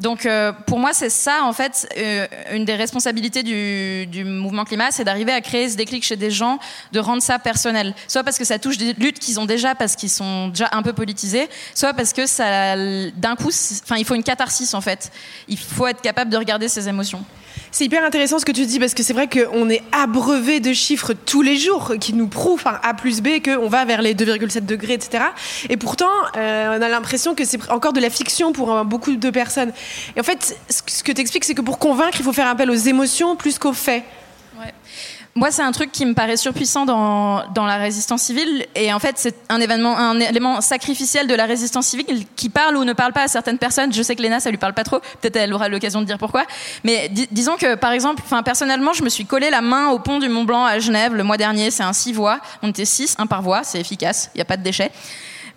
[0.00, 4.64] Donc, euh, pour moi, c'est ça, en fait, euh, une des responsabilités du, du mouvement
[4.64, 6.58] climat, c'est d'arriver à créer ce déclic chez des gens,
[6.92, 7.94] de rendre ça personnel.
[8.08, 10.82] Soit parce que ça touche des luttes qu'ils ont déjà, parce qu'ils sont déjà un
[10.82, 13.50] peu politisés, soit parce que ça, d'un coup,
[13.84, 15.12] enfin, il faut une catharsis, en fait.
[15.46, 17.24] Il faut être capable de regarder ses émotions.
[17.76, 20.72] C'est hyper intéressant ce que tu dis parce que c'est vrai qu'on est abreuvé de
[20.72, 24.14] chiffres tous les jours qui nous prouvent, enfin A plus B, qu'on va vers les
[24.14, 25.24] 2,7 degrés, etc.
[25.68, 26.06] Et pourtant,
[26.36, 29.72] euh, on a l'impression que c'est encore de la fiction pour beaucoup de personnes.
[30.14, 32.70] Et en fait, ce que tu expliques, c'est que pour convaincre, il faut faire appel
[32.70, 34.04] aux émotions plus qu'aux faits.
[35.36, 38.66] Moi, c'est un truc qui me paraît surpuissant dans, dans la résistance civile.
[38.76, 42.76] Et en fait, c'est un événement, un élément sacrificiel de la résistance civile qui parle
[42.76, 43.92] ou ne parle pas à certaines personnes.
[43.92, 45.00] Je sais que Léna, ça lui parle pas trop.
[45.20, 46.44] Peut-être elle aura l'occasion de dire pourquoi.
[46.84, 49.98] Mais dis disons que, par exemple, enfin, personnellement, je me suis collé la main au
[49.98, 51.72] pont du Mont Blanc à Genève le mois dernier.
[51.72, 52.38] C'est un six voies.
[52.62, 53.64] On était six, un par voie.
[53.64, 54.30] C'est efficace.
[54.34, 54.92] Il n'y a pas de déchets.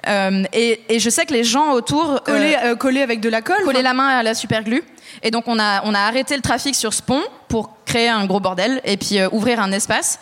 [0.07, 3.29] Euh, et, et, je sais que les gens autour coller, euh, euh, coller avec de
[3.29, 4.83] la colle, coller la main à la superglue.
[5.23, 8.25] Et donc on a on a arrêté le trafic sur ce pont pour créer un
[8.25, 10.19] gros bordel et puis euh, ouvrir un espace.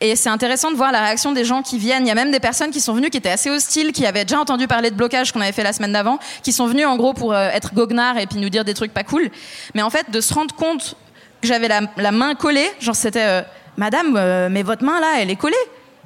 [0.00, 2.04] Et c'est intéressant de voir la réaction des gens qui viennent.
[2.04, 4.24] Il y a même des personnes qui sont venues qui étaient assez hostiles, qui avaient
[4.24, 6.96] déjà entendu parler de blocage qu'on avait fait la semaine d'avant, qui sont venues en
[6.96, 9.30] gros pour être goguenards et puis nous dire des trucs pas cool.
[9.74, 10.96] Mais en fait, de se rendre compte
[11.40, 13.44] que j'avais la, la, main collée, genre c'était
[13.76, 15.54] Madame, mais votre main là, elle est collée.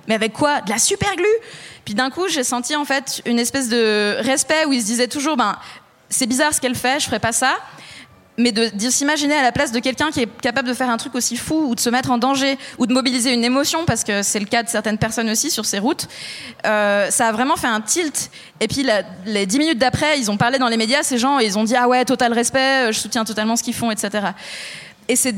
[0.09, 0.61] Mais avec quoi?
[0.61, 1.25] De la super glue?
[1.85, 5.09] Puis d'un coup, j'ai senti en fait une espèce de respect où ils se disaient
[5.09, 5.57] toujours, ben
[6.09, 7.57] c'est bizarre ce qu'elle fait, je ferais pas ça.
[8.39, 11.15] Mais de, s'imaginer à la place de quelqu'un qui est capable de faire un truc
[11.15, 14.23] aussi fou ou de se mettre en danger ou de mobiliser une émotion parce que
[14.23, 16.07] c'est le cas de certaines personnes aussi sur ces routes
[16.67, 18.31] euh, ça a vraiment fait un tilt.
[18.61, 18.87] Et puis
[19.25, 21.65] les dix minutes d'après ils ont parlé dans les médias ces gens et ils ont
[21.65, 24.27] dit ah ouais total respect je soutiens totalement ce qu'ils font etc
[25.09, 25.35] et c'est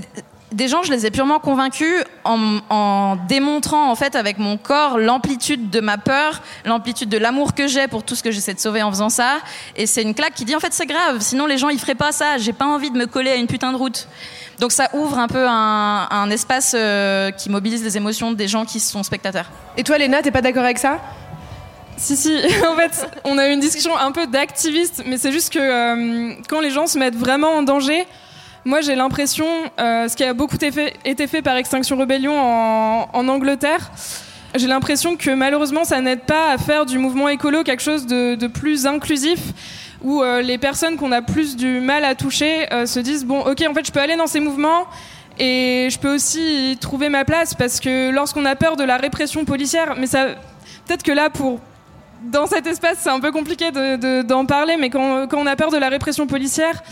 [0.53, 4.99] des gens, je les ai purement convaincus en, en, démontrant en fait avec mon corps
[4.99, 8.61] l'amplitude de ma peur, l'amplitude de l'amour que j'ai pour tout ce que j'essaie de
[8.61, 9.39] sauver en faisant ça.
[9.77, 11.95] Et c'est une claque qui dit en fait c'est grave, sinon les gens ils feraient
[11.95, 12.39] pas ça.
[12.39, 14.09] J'ai pas envie de me coller à une putain de route.
[14.59, 18.65] Donc ça ouvre un peu un, un espace euh, qui mobilise les émotions des gens
[18.65, 19.51] qui sont spectateurs.
[19.77, 20.99] Et toi, Léna, t'es pas d'accord avec ça?
[21.97, 22.33] Si, si,
[22.67, 26.35] en fait, on a eu une discussion un peu d'activiste, mais c'est juste que euh,
[26.49, 28.07] quand les gens se mettent vraiment en danger,
[28.65, 29.47] moi, j'ai l'impression,
[29.79, 33.91] euh, ce qui a beaucoup été fait, par Extinction Rebellion en, Angleterre,
[34.55, 38.47] j'ai l'impression que malheureusement, ça n'aide pas à faire du mouvement écolo quelque chose de,
[38.47, 39.41] plus inclusif,
[40.03, 43.41] où euh, les personnes qu'on a plus du mal à toucher euh, se disent bon,
[43.41, 44.87] ok, en fait, je peux aller dans ces mouvements.
[45.41, 48.97] Et je peux aussi y trouver ma place parce que lorsqu'on a peur de la
[48.97, 50.27] répression policière, mais ça,
[50.85, 51.61] peut-être que là, pour
[52.23, 55.57] dans cet espace, c'est un peu compliqué d'en de, de, parler, mais quand, on a
[55.57, 56.83] peur de la répression policière,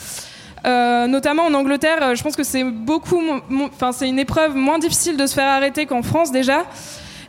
[0.64, 3.20] euh, notamment en Angleterre, je pense que c'est beaucoup,
[3.66, 6.64] enfin c'est une épreuve moins difficile de se faire arrêter qu'en France déjà.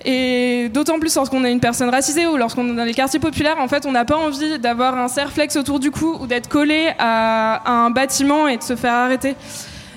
[0.05, 3.57] Et d'autant plus lorsqu'on est une personne racisée ou lorsqu'on est dans les quartiers populaires,
[3.59, 6.91] en fait, on n'a pas envie d'avoir un serflex autour du cou ou d'être collé
[6.97, 9.35] à, à, un bâtiment et de se faire arrêter.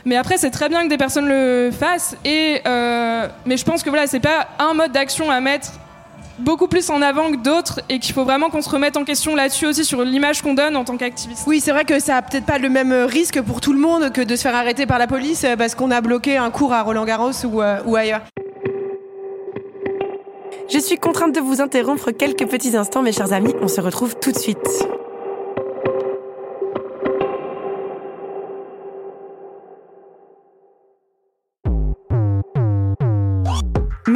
[0.05, 2.17] Mais après, c'est très bien que des personnes le fassent.
[2.25, 5.73] Et euh, mais je pense que voilà, c'est pas un mode d'action à mettre
[6.41, 9.35] beaucoup plus en avant que d'autres et qu'il faut vraiment qu'on se remette en question
[9.35, 11.45] là-dessus aussi sur l'image qu'on donne en tant qu'activiste.
[11.47, 14.13] Oui, c'est vrai que ça a peut-être pas le même risque pour tout le monde
[14.13, 16.83] que de se faire arrêter par la police parce qu'on a bloqué un cours à
[16.83, 18.23] Roland Garros ou, euh, ou ailleurs.
[20.73, 23.55] Je suis contrainte de vous interrompre quelques petits instants, mes chers amis.
[23.61, 24.59] On se retrouve tout de suite.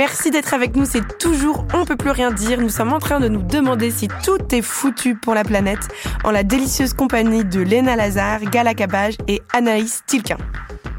[0.07, 2.61] Merci d'être avec nous, c'est toujours On peut plus rien dire.
[2.61, 5.89] Nous sommes en train de nous demander si tout est foutu pour la planète
[6.25, 10.37] en la délicieuse compagnie de Léna Lazare, Gala Cabage et Anaïs Tilquin.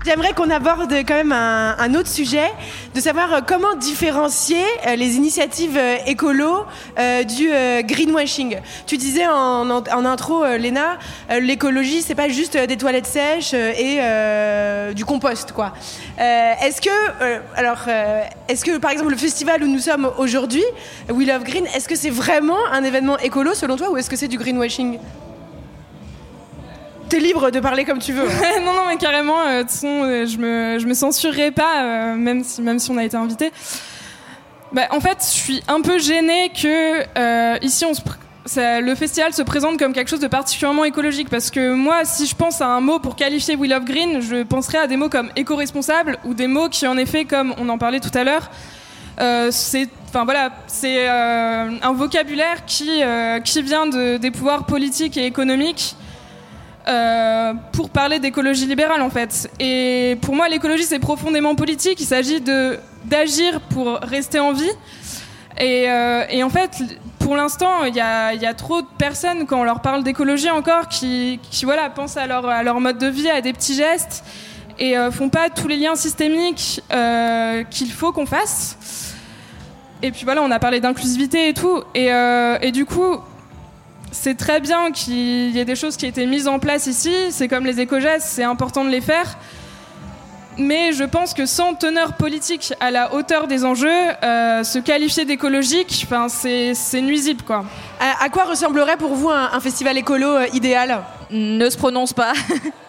[0.06, 2.52] J'aimerais qu'on aborde quand même un, autre sujet,
[2.94, 4.62] de savoir comment différencier
[4.96, 6.64] les initiatives écolo
[7.00, 8.60] euh, du euh, greenwashing.
[8.86, 11.00] Tu disais en, intro, euh, Léna,
[11.40, 14.00] l'écologie c'est pas juste des toilettes sèches et
[14.94, 15.74] du compost, quoi.
[16.20, 16.90] est-ce que,
[17.56, 17.88] alors,
[18.48, 20.64] est-ce que par exemple le festival où nous sommes aujourd'hui,
[21.10, 24.16] We Love Green, est-ce que c'est vraiment un événement écolo selon toi ou est-ce que
[24.16, 25.00] c'est du greenwashing?
[27.10, 28.24] T'es libre de parler comme tu veux.
[28.28, 28.60] hein.
[28.66, 32.62] non, non, mais carrément, euh, euh, je me, je me censurerai pas, euh, même, si,
[32.62, 33.52] même si on a été invité.
[34.72, 37.86] Bah, en fait, je suis un peu gênée que ici,
[38.56, 41.30] le festival se présente comme quelque chose de particulièrement écologique.
[41.30, 44.44] Parce que moi, si je pense à un mot pour qualifier We Love Green, je
[44.44, 47.78] penserais à des mots comme éco-responsable ou des mots qui, en effet, comme on en
[47.78, 48.50] parlait tout à l'heure,
[49.52, 55.18] c'est enfin voilà c'est euh, un vocabulaire qui euh, qui vient de, des pouvoirs politiques
[55.18, 55.96] et économiques
[56.88, 59.50] euh, pour parler d'écologie libérale en fait.
[59.60, 62.00] Et pour moi, l'écologie c'est profondément politique.
[62.00, 62.42] Il s'agit
[63.04, 64.72] d'agir pour rester en vie.
[65.58, 66.84] Et, euh, en fait,
[67.18, 71.40] pour l'instant, il y a, trop de personnes quand on leur parle d'écologie encore qui,
[71.50, 74.24] qui voilà pensent à leur à leur mode de vie, à des petits gestes
[74.78, 79.05] et euh, font pas tous les liens systémiques euh, qu'il faut qu'on fasse.
[80.02, 81.82] Et puis voilà, on a parlé d'inclusivité et tout.
[81.94, 83.18] Et, euh, et du coup,
[84.12, 87.14] c'est très bien qu'il y ait des choses qui aient été mises en place ici.
[87.32, 89.38] C'est comme les éco-gestes, c'est important de les faire.
[90.58, 93.90] Mais je pense que sans teneur politique à la hauteur des enjeux,
[94.24, 97.66] euh, se qualifier d'écologique, c'est c'est nuisible, quoi.
[98.00, 101.04] À, à quoi ressemblerait pour vous un, un festival écolo euh, idéal?
[101.30, 102.32] Ne se prononce pas.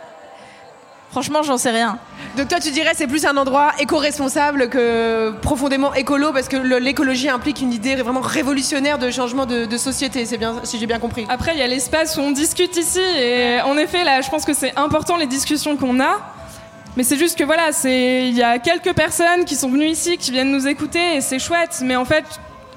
[1.16, 1.98] Franchement, j'en sais rien.
[2.37, 7.31] Donc toi tu dirais c'est plus un endroit éco-responsable que profondément écolo parce que l'écologie
[7.31, 10.98] implique une idée vraiment révolutionnaire de changement de, de société, c'est bien si j'ai bien
[10.98, 11.24] compris.
[11.31, 14.44] Après, il y a l'espace où on discute ici, et en effet, là, je pense
[14.44, 16.20] que c'est important les discussions qu'on a.
[16.98, 20.18] Mais c'est juste que voilà, c'est il y a quelques personnes qui sont venues ici,
[20.18, 21.79] qui viennent nous écouter, et c'est chouette.
[21.83, 22.26] Mais en fait,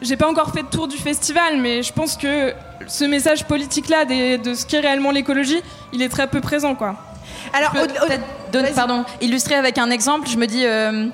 [0.02, 2.54] j'ai pas encore fait de tour du festival, mais je pense que
[2.88, 6.95] ce message politique-là de ce qu'est réellement l'écologie, il est très peu présent, quoi.
[7.53, 8.75] Alors Je peux au- au- peut-être donner- vas-y.
[8.75, 10.65] pardon, illustrer avec un exemple, je me dis.
[10.65, 11.07] euh,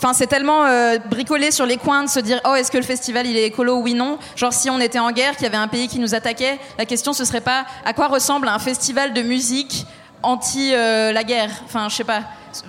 [0.00, 2.84] Enfin, c'est tellement euh, bricolé sur les coins de se dire oh est-ce que le
[2.84, 4.16] festival il est écolo oui non?
[4.36, 6.84] Genre si on était en guerre qu'il y avait un pays qui nous attaquait la
[6.84, 9.86] question ce serait pas à quoi ressemble un festival de musique
[10.22, 11.50] anti euh, la guerre?
[11.64, 12.20] Enfin je sais pas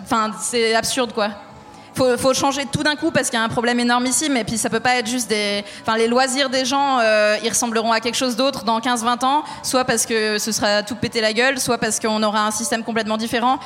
[0.02, 1.30] enfin c'est absurde quoi
[2.00, 4.58] faut, faut changer tout d'un coup parce qu'il y a un problème énormissime et puis
[4.58, 8.00] ça peut pas être juste des enfin les loisirs des gens euh, ils ressembleront à
[8.00, 11.60] quelque chose d'autre dans 15-20 ans soit parce que ce sera tout péter la gueule
[11.60, 13.60] soit parce qu'on aura un système complètement différent.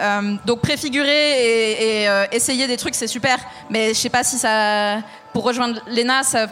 [0.00, 3.38] Euh, donc préfigurer et, euh, essayer des trucs c'est super
[3.70, 4.98] mais je sais pas si ça
[5.32, 6.48] pour rejoindre Lena ça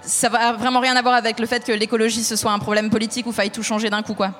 [0.00, 2.88] ça va vraiment rien à voir avec le fait que l'écologie ce soit un problème
[2.88, 4.30] politique où faille tout changer d'un coup quoi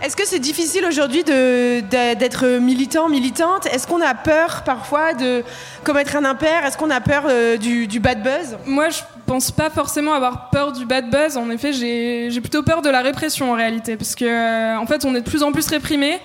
[0.00, 3.66] Est-ce que c'est difficile aujourd'hui d'être militant, militante?
[3.66, 5.42] Est-ce qu'on a peur parfois de
[5.82, 6.64] commettre un impair?
[6.64, 8.56] Est-ce qu'on a peur euh, du, du bad buzz?
[8.64, 11.36] Moi, je pense pas forcément avoir peur du bad buzz.
[11.36, 15.04] En effet, j'ai plutôt peur de la répression en réalité, parce que euh, en fait,
[15.04, 16.20] on est de plus en plus réprimés.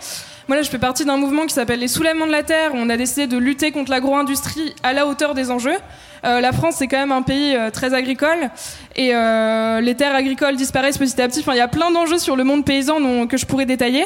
[0.49, 2.73] Moi, là, je fais partie d'un mouvement qui s'appelle les Soulèvements de la Terre.
[2.73, 5.77] où On a décidé de lutter contre l'agro-industrie à la hauteur des enjeux.
[6.25, 8.49] Euh, la France, c'est quand même un pays euh, très agricole
[8.95, 11.39] et euh, les terres agricoles disparaissent petit à petit.
[11.41, 14.05] Enfin, il y a plein d'enjeux sur le monde paysan dont- que je pourrais détailler.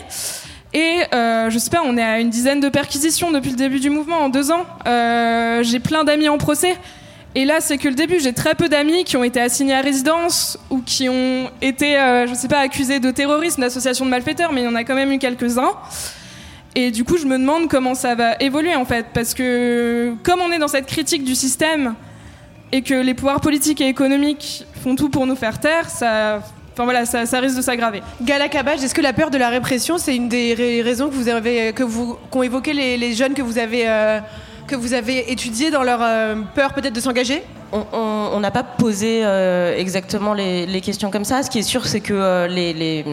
[0.74, 3.80] Et euh, je sais pas, on est à une dizaine de perquisitions depuis le début
[3.80, 4.66] du mouvement en deux ans.
[4.88, 6.76] Euh, J'ai plein d'amis en procès.
[7.36, 8.20] Et là, c'est que le début.
[8.20, 12.26] J'ai très peu d'amis qui ont été assignés à résidence ou qui ont été, euh,
[12.28, 14.96] je sais pas, accusés de terrorisme, d'association de malfaiteurs, mais il y en a quand
[14.96, 15.72] même eu quelques-uns.
[16.80, 20.40] Et du coup, je me demande comment ça va évoluer en fait, parce que comme
[20.42, 21.96] on est dans cette critique du système
[22.72, 26.40] et que les pouvoirs politiques et économiques font tout pour nous faire taire, ça,
[26.74, 28.04] enfin voilà, ça, ça risque de s'aggraver.
[28.22, 31.16] Gala Cabage, est-ce que la peur de la répression, c'est une des ra- raisons que
[31.16, 34.20] vous avez, que vous, qu'ont évoqué les, les jeunes que vous avez, euh,
[34.68, 37.42] que vous avez étudiés dans leur euh, peur peut-être de s'engager?
[37.74, 41.42] On- n'a pas posé euh, exactement les, les questions comme ça.
[41.44, 43.04] Ce qui est sûr, c'est que euh, les, les-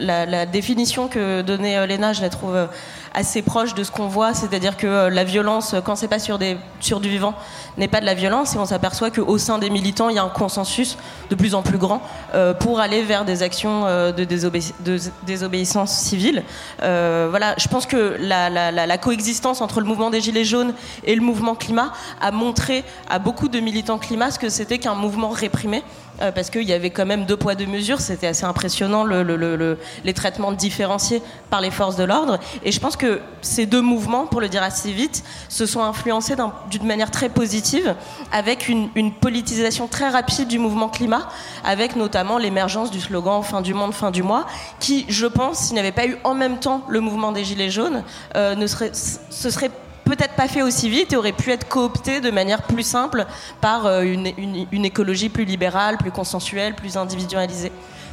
[0.00, 2.66] la, la définition que donnait euh, Léna, je la trouve euh,
[3.14, 6.38] assez proche de ce qu'on voit, c'est-à-dire que euh, la violence, quand c'est pas sur,
[6.38, 7.34] du vivant,
[7.76, 10.24] n'est pas de la violence, et on s'aperçoit qu'au sein des militants, il y a
[10.24, 10.96] un consensus
[11.28, 12.02] de plus en plus grand
[12.34, 16.44] euh, pour aller vers des actions euh, de, désobé- de désobéissance civile.
[16.82, 21.22] Euh, voilà, je pense que la coexistence entre le mouvement des Gilets jaunes et le
[21.22, 25.82] mouvement climat a montré à beaucoup de militants climat ce que c'était qu'un mouvement réprimé.
[26.20, 29.22] Euh, parce qu'il y avait quand même deux poids deux mesures, c'était assez impressionnant le-
[29.22, 32.38] le- le- le- les traitements différenciés par les forces de l'ordre.
[32.64, 36.36] Et je pense que ces deux mouvements, pour le dire assez vite, se sont influencés
[36.36, 37.94] d'un- d'une manière très positive,
[38.32, 41.28] avec une, une politisation très rapide du mouvement climat,
[41.64, 44.46] avec notamment l'émergence du slogan Fin du monde, fin du mois,
[44.80, 47.70] qui, je pense, s'il n'y avait pas eu en même temps le mouvement des Gilets
[47.70, 48.02] jaunes,
[48.36, 49.70] euh, ne serait, ce serait
[50.10, 53.26] peut-être pas fait aussi vite et aurait pu être coopté de manière plus simple
[53.60, 57.72] par euh, une, une- une écologie plus libérale, plus consensuelle, plus individualisée.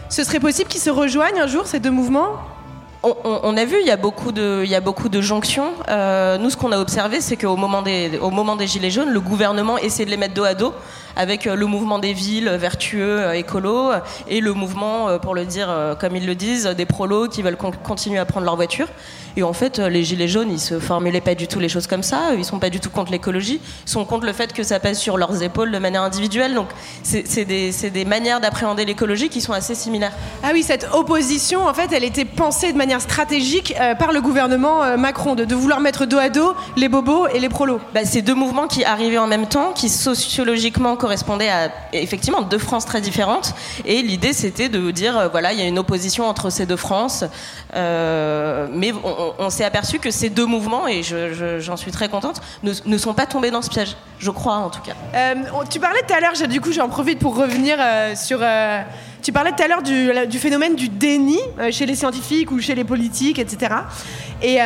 [0.09, 2.29] Ce serait possible qu'ils se rejoignent un jour, ces deux mouvements?
[3.03, 5.71] On, a vu, il y a beaucoup de, il y a beaucoup de jonctions.
[5.87, 9.11] Euh, nous, ce qu'on a observé, c'est qu'au moment des, au moment des gilets jaunes,
[9.11, 10.73] le gouvernement essaie de les mettre dos à dos
[11.17, 13.91] avec euh, le mouvement des villes vertueux, euh, écolo,
[14.27, 18.19] et le mouvement, pour le dire comme ils le disent, des prolos qui veulent continuer
[18.19, 18.87] à prendre leur voiture.
[19.35, 22.01] Et en fait, les gilets jaunes, ils se formulaient pas du tout les choses comme
[22.01, 22.33] ça.
[22.35, 23.61] Ils sont pas du tout contre l'écologie.
[23.85, 26.55] Ils sont contre le fait que ça pèse sur leurs épaules de manière individuelle.
[26.55, 26.69] Donc,
[27.03, 30.13] c'est des, des, manières d'appréhender l'écologie qui sont assez similaires.
[30.43, 34.21] Ah oui, cette opposition, en fait, elle était pensée de manière stratégique euh, par le
[34.21, 37.79] gouvernement euh, Macron, de, de, vouloir mettre dos à dos les bobos et les prolos.
[37.93, 42.57] Bah, c'est deux mouvements qui arrivaient en même temps, qui sociologiquement correspondaient à effectivement deux
[42.57, 43.53] France très différentes.
[43.85, 46.75] Et l'idée, c'était de dire, euh, voilà, il y a une opposition entre ces deux
[46.75, 47.23] France.
[47.73, 48.91] mais
[49.39, 51.01] on, s'est aperçu que ces deux mouvements, et
[51.59, 54.81] j'en suis très contente, ne, sont pas tombés dans ce piège, je crois en tout
[54.81, 54.93] cas.
[55.15, 55.35] Euh,
[55.69, 58.39] tu parlais tout à l'heure, du coup j'en profite pour revenir euh, sur...
[58.41, 58.81] Euh,
[59.21, 61.39] tu parlais tout à l'heure du, du, phénomène du déni
[61.71, 63.73] chez les scientifiques ou chez les politiques, etc.
[64.41, 64.59] Et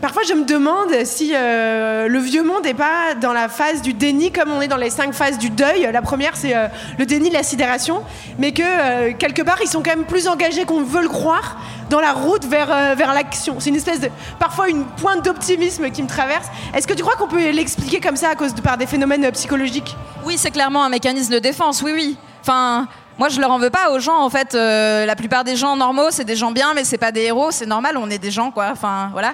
[0.00, 3.94] Parfois, je me demande si euh, le vieux monde n'est pas dans la phase du
[3.94, 5.88] déni, comme on est dans les cinq phases du deuil.
[5.90, 6.68] La première, c'est euh,
[6.98, 8.02] le déni de la sidération,
[8.38, 11.56] mais que euh, quelque part, ils sont quand même plus engagés qu'on veut le croire
[11.88, 13.56] dans la route vers, vers l'action.
[13.58, 16.46] C'est une espèce de, parfois, une pointe d'optimisme qui me traverse.
[16.74, 19.30] Est-ce que tu crois qu'on peut l'expliquer comme ça à cause de, par des phénomènes
[19.30, 19.96] psychologiques?
[20.24, 21.82] Oui, c'est clairement un mécanisme de défense.
[21.82, 22.16] Oui, oui.
[22.42, 22.86] Enfin.
[23.18, 24.18] Moi, je leur en veux pas aux gens.
[24.18, 27.22] En fait, la plupart des gens normaux, c'est des gens bien, mais c'est pas des
[27.22, 27.50] héros.
[27.50, 28.68] C'est normal, on est des gens, quoi.
[28.70, 29.32] Enfin, voilà.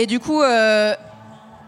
[0.00, 0.94] Et du coup, euh,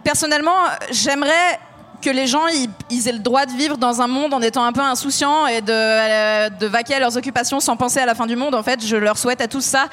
[0.03, 0.57] personnellement,
[0.91, 1.59] j'aimerais
[2.03, 4.81] que les gens aient le droit de vivre dans un monde en étant un peu
[4.81, 8.37] insouciants et de, euh, de, vaquer à leurs occupations sans penser à la fin du
[8.37, 8.55] monde.
[8.55, 9.87] En fait, je leur souhaite à tous ça.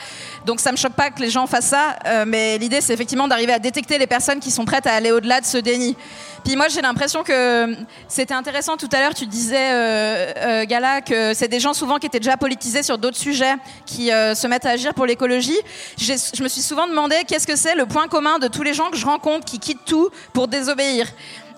[0.45, 3.27] Donc ça me choque pas que les gens fassent ça, euh, mais l'idée c'est effectivement
[3.27, 5.95] d'arriver à détecter les personnes qui sont prêtes à aller au-delà de ce déni.
[6.43, 7.75] Puis moi j'ai l'impression que
[8.07, 12.07] c'était intéressant tout à l'heure, tu disais euh, Gala que c'est des gens souvent qui
[12.07, 13.55] étaient déjà politisés sur d'autres sujets
[13.85, 15.57] qui se mettent à agir pour l'écologie.
[15.97, 18.89] Je me suis souvent demandé qu'est-ce que c'est le point commun de tous les gens
[18.89, 21.07] que je rencontre qui quittent tout pour désobéir.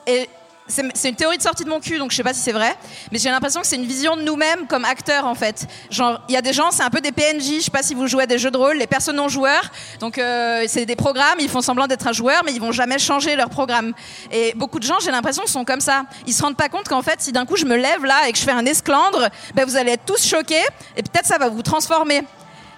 [0.07, 0.27] Et
[0.68, 2.76] c'est une théorie de sortie de mon cul, donc je sais pas si c'est vrai,
[3.12, 5.68] mais j'ai l'impression que c'est une vision de nous-mêmes comme acteurs en fait.
[5.89, 7.93] Genre, il y a des gens, c'est un peu des PNJ, je sais pas si
[7.93, 10.95] vous jouez à des jeux de rôle, les personnes non joueurs, donc euh, c'est des
[10.95, 13.93] programmes, ils font semblant d'être un joueur, mais ils vont jamais changer leur programme.
[14.32, 16.05] Et beaucoup de gens, j'ai l'impression, sont comme ça.
[16.26, 18.32] Ils se rendent pas compte qu'en fait, si d'un coup je me lève là et
[18.32, 20.64] que je fais un esclandre, ben vous allez être tous choqués
[20.95, 22.22] et peut-être ça va vous transformer.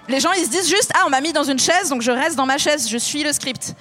[0.10, 2.12] Les gens, ils se disent juste, ah, on m'a mis dans une chaise, donc je
[2.12, 3.74] reste dans ma chaise, je suis le script.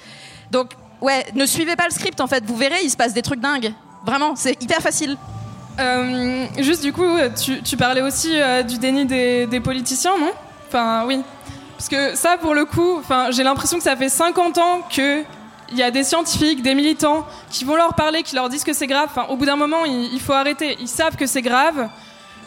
[0.51, 3.21] Donc, ouais, ne suivez pas le script en fait, vous verrez, il se passe des
[3.21, 3.73] trucs dingues.
[4.05, 5.17] Vraiment, c'est hyper facile.
[5.79, 7.17] Euh, juste du coup,
[7.63, 10.31] tu, parlais aussi euh, du déni des, politiciens, non?
[10.67, 11.21] Enfin, oui.
[11.77, 13.01] Parce que ça, pour le coup,
[13.31, 15.23] j'ai l'impression que ça fait 50 ans que
[15.71, 18.73] il y a des scientifiques, des militants qui vont leur parler, qui leur disent que
[18.73, 19.07] c'est grave.
[19.09, 20.77] Enfin, au bout d'un moment, il, faut arrêter.
[20.79, 21.89] Ils savent que c'est grave.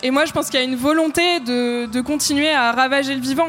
[0.02, 3.48] Et moi, je pense qu'il y a une volonté de, continuer à ravager le vivant.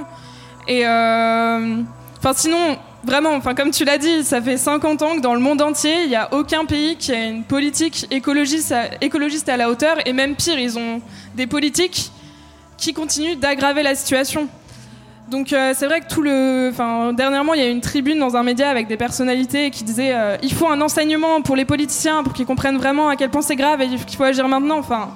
[0.68, 1.82] Et euh,
[2.18, 2.78] enfin, sinon,
[3.08, 6.03] Vraiment, enfin, comme tu l'as dit, ça fait 50 ans que dans le monde entier,
[6.03, 9.95] il n'y a aucun pays qui a une politique écologiste à, la hauteur.
[10.05, 11.01] Et même pire, ils ont
[11.34, 12.12] des politiques
[12.78, 14.49] qui continuent d'aggraver la situation.
[15.30, 18.18] Donc euh, c'est vrai que tout le, enfin dernièrement il y a eu une tribune
[18.18, 21.66] dans un média avec des personnalités qui disaient euh, il faut un enseignement pour les
[21.66, 24.78] politiciens pour qu'ils comprennent vraiment à quel point c'est grave et qu'il faut agir maintenant.
[24.78, 25.10] Enfin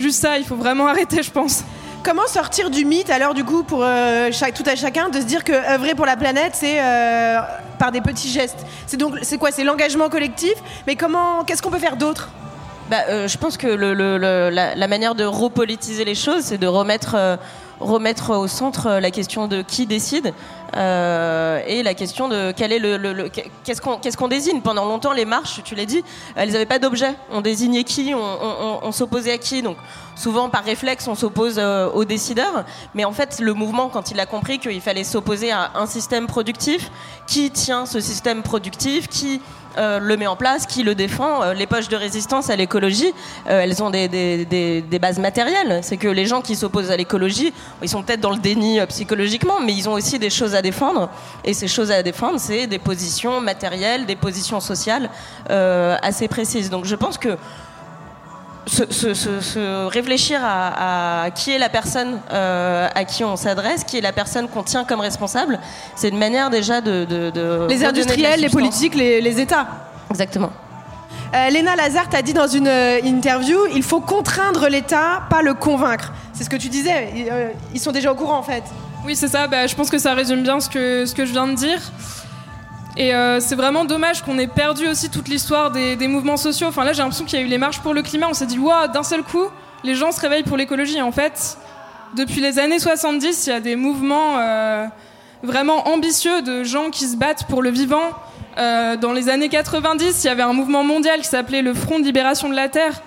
[0.00, 1.62] juste ça, il faut vraiment arrêter, je pense.
[2.04, 5.42] Comment sortir du mythe alors du coup pour euh, tout à chacun de se dire
[5.42, 7.38] que œuvrer pour la planète c'est euh,
[7.78, 8.58] par des petits gestes.
[8.86, 9.50] C'est donc c'est quoi?
[9.50, 10.52] C'est l'engagement collectif?
[10.86, 12.28] Mais comment Qu'est-ce qu'on peut faire d'autre?
[12.90, 17.38] Bah, euh, je pense que la, manière de repolitiser les choses, c'est de remettre
[17.80, 20.32] remettre au centre la question de qui décide
[20.76, 22.72] euh, et la question de quel
[23.64, 24.60] qu'est-ce qu'on qu'est-ce désigne.
[24.60, 26.02] Pendant longtemps, les marches, tu l'as dit,
[26.34, 27.14] elles n'avaient pas d'objet.
[27.30, 29.62] On désignait qui, on, s'opposait à qui.
[29.62, 29.76] Donc
[30.16, 32.64] souvent par réflexe, on s'oppose euh, aux décideurs.
[32.94, 36.26] Mais en fait, le mouvement, quand il a compris qu'il fallait s'opposer à un système
[36.26, 36.90] productif,
[37.26, 39.40] qui tient ce système productif, qui
[39.76, 41.42] euh, le met en place, qui le défend.
[41.42, 43.12] Euh, les poches de résistance à l'écologie,
[43.48, 45.80] euh, elles ont des, des, bases matérielles.
[45.82, 47.52] C'est que les gens qui s'opposent à l'écologie,
[47.82, 51.10] ils sont peut-être dans le déni psychologiquement, mais ils ont aussi des choses à défendre.
[51.44, 55.10] Et ces choses à défendre, c'est des positions matérielles, des positions sociales
[55.48, 56.70] assez précises.
[56.70, 57.36] Donc je pense que
[58.66, 64.12] se, réfléchir à, qui est la personne euh, à qui on s'adresse, qui est la
[64.12, 65.58] personne qu'on tient comme responsable,
[65.96, 67.06] c'est une manière déjà de...
[67.68, 69.66] les industriels, les politiques, les, États.
[70.10, 70.50] Exactement.
[71.34, 75.54] Euh, Léna Lazare t'a dit dans une euh, interview, il faut contraindre l'État, pas le
[75.54, 76.12] convaincre.
[76.32, 77.12] C'est ce que tu disais,
[77.74, 78.62] ils, sont déjà au courant en fait.
[79.04, 81.32] Oui, c'est ça, bah, je pense que ça résume bien ce que, ce que je
[81.32, 81.80] viens de dire.
[82.96, 86.68] Et euh, c'est vraiment dommage qu'on ait perdu aussi toute l'histoire des, mouvements sociaux.
[86.68, 88.28] Enfin là, j'ai l'impression qu'il y a eu les marches pour le climat.
[88.30, 89.46] On s'est dit, waouh, d'un seul coup,
[89.82, 91.02] les gens se réveillent pour l'écologie.
[91.02, 91.58] En fait,
[92.16, 94.86] depuis les années 70, il y a des mouvements, euh,
[95.42, 98.10] vraiment ambitieux de gens qui se battent pour le vivant.
[98.58, 101.98] Euh, dans les années 90, il y avait un mouvement mondial qui s'appelait le Front
[101.98, 103.02] de libération de la Terre,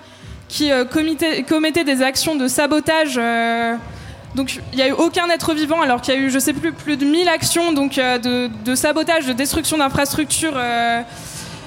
[0.48, 3.18] qui commettait des actions de sabotage.
[4.34, 6.52] Donc il n'y a eu aucun être vivant, alors qu'il y a eu, je sais
[6.52, 11.00] plus, plus de 1000 actions donc, euh, de, de sabotage, de destruction d'infrastructures euh,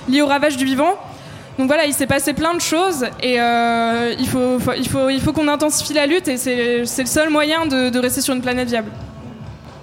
[0.10, 0.94] liées au ravage du vivant.
[1.58, 5.10] Donc voilà, il s'est passé plein de choses et euh, il faut, faut- il faut,
[5.10, 8.22] il faut qu'on intensifie la lutte et c'est c'est le seul moyen de, de rester
[8.22, 8.90] sur une planète viable.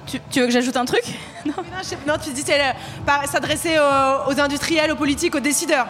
[0.06, 1.02] Tu, tu veux que j'ajoute un truc?
[1.46, 1.52] Non,
[1.82, 2.58] je non, tu dis c'est
[3.06, 5.86] par- s'adresser aux, aux industriels, aux politiques, aux décideurs.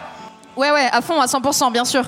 [0.55, 2.03] Ouais, ouais, à fond, à 100%, bien sûr.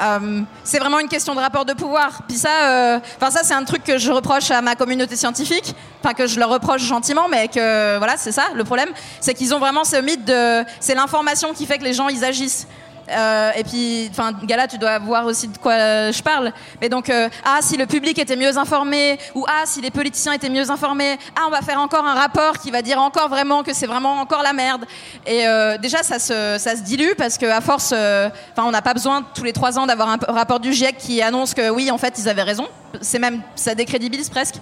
[0.00, 2.22] Euh, c'est vraiment une question de rapport de pouvoir.
[2.26, 5.74] Puis ça, euh, enfin ça, c'est un truc que je reproche à ma communauté scientifique.
[6.02, 8.88] Enfin que je leur reproche gentiment, mais que voilà, c'est ça le problème,
[9.20, 12.24] c'est qu'ils ont vraiment ce mythe de, c'est l'information qui fait que les gens ils
[12.24, 12.66] agissent.
[13.10, 16.52] Euh, et puis, enfin, Gala, tu dois voir aussi de quoi euh, je parle.
[16.80, 20.32] Mais donc, euh, ah, si le public était mieux informé, ou ah, si les politiciens
[20.32, 23.62] étaient mieux informés, ah, on va faire encore un rapport qui va dire encore vraiment
[23.62, 24.84] que c'est vraiment encore la merde.
[25.26, 25.44] Et
[25.80, 29.44] déjà, ça se, ça se dilue parce qu'à force, enfin, on n'a pas besoin tous
[29.44, 32.28] les trois ans d'avoir un rapport du GIEC qui annonce que oui, en fait, ils
[32.28, 32.68] avaient raison.
[33.00, 34.56] C'est même, ça décrédibilise presque.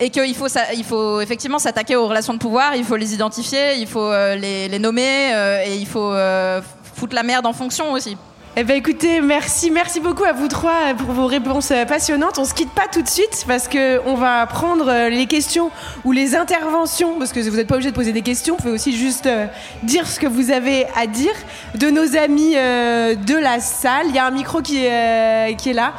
[0.00, 3.74] Et qu'il faut, il faut effectivement s'attaquer aux relations de pouvoir, il faut les identifier,
[3.76, 5.32] il faut les, nommer
[5.66, 6.12] et il faut
[7.00, 8.16] foutre la merde en fonction aussi.
[8.56, 12.36] Eh ben écoutez, merci, merci beaucoup à vous trois pour vos réponses euh, passionnantes.
[12.36, 15.70] On se quitte pas tout de suite parce que on va prendre euh, les questions
[16.04, 18.56] ou les interventions parce que vous n'êtes pas obligé de poser des questions.
[18.56, 19.46] Vous pouvez aussi juste euh,
[19.84, 21.32] dire ce que vous avez à dire
[21.76, 24.06] de nos amis de la salle.
[24.08, 25.92] Il y a un micro qui est, qui est là.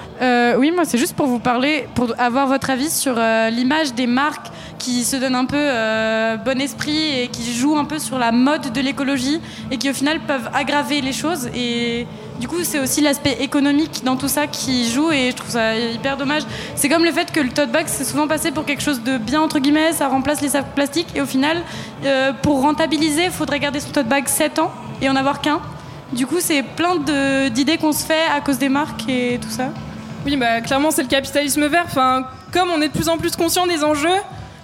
[0.57, 3.15] Oui, moi, c'est juste pour vous parler, pour avoir votre avis sur
[3.49, 4.47] l'image des marques
[4.77, 8.73] qui se donnent un peu bon esprit et qui jouent un peu sur la mode
[8.73, 9.39] de l'écologie
[9.71, 11.49] et qui, au final, peuvent aggraver les choses.
[11.55, 12.05] Et
[12.41, 15.75] du coup, c'est aussi l'aspect économique dans tout ça qui joue et je trouve ça
[15.75, 16.41] hyper dommage.
[16.75, 19.19] C'est comme le fait que le tote bag, c'est souvent passé pour quelque chose de
[19.19, 21.61] bien, entre guillemets, ça remplace les sacs plastiques et au final,
[22.03, 24.71] euh, pour rentabiliser, il faudrait garder son tote bag 7 ans
[25.03, 25.61] et en avoir qu'un.
[26.13, 26.95] Du coup, c'est plein
[27.51, 29.69] d'idées qu'on se fait à cause des marques et tout ça.
[30.25, 31.85] Oui, bah, clairement, c'est le capitalisme vert.
[31.85, 34.09] Enfin, comme on est de plus en plus conscient des enjeux,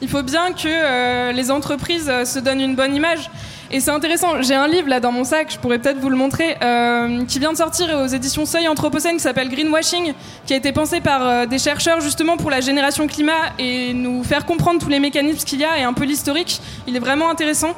[0.02, 3.30] il faut bien que euh, les entreprises euh, se donnent une bonne image.
[3.70, 4.42] Et c'est intéressant.
[4.42, 7.38] J'ai un livre là dans mon sac, je pourrais peut-être vous le montrer, euh, qui
[7.38, 10.14] vient de sortir aux éditions Seuil Anthropocène, qui s'appelle Greenwashing,
[10.46, 14.24] qui a été pensé par euh, des chercheurs justement pour la génération climat et nous
[14.24, 16.62] faire comprendre tous les mécanismes qu'il y a et un peu l'historique.
[16.88, 17.74] Il est vraiment intéressant.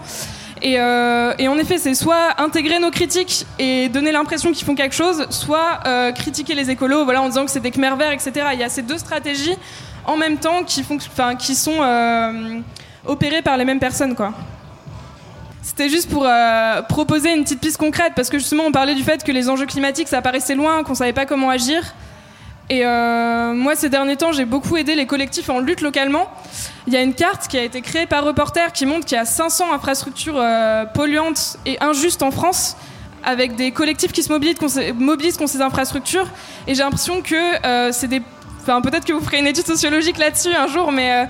[0.61, 4.95] Et, euh, en effet, c'est soit intégrer nos critiques et donner l'impression qu'ils font quelque
[4.95, 5.79] chose, soit
[6.13, 8.31] critiquer les écolos voilà, en disant que c'est des Khmer verts, etc.
[8.53, 9.55] Il y a ces deux stratégies
[10.05, 11.79] en même temps qui, enfin, qui sont
[13.07, 14.15] opérées par les mêmes personnes.
[14.15, 14.33] Quoi.
[15.69, 19.03] C'était juste pour euh, proposer une petite piste concrète, parce que justement, on parlait du
[19.03, 21.93] fait que les enjeux climatiques, ça paraissait loin, qu'on savait pas comment agir.
[22.71, 26.27] Et euh, moi, ces derniers temps, j'ai beaucoup aidé les collectifs en lutte localement.
[26.87, 29.19] Il y a une carte qui a été créée par Reporter qui montre qu'il y
[29.19, 32.75] a 500 infrastructures euh, polluantes et injustes en France,
[33.23, 34.57] avec des collectifs qui se mobilisent
[34.95, 36.27] mobilisent contre ces infrastructures.
[36.65, 38.23] Et j'ai l'impression que c'est des.
[38.63, 41.27] Enfin, peut-être que vous ferez une étude sociologique là-dessus un jour, mais.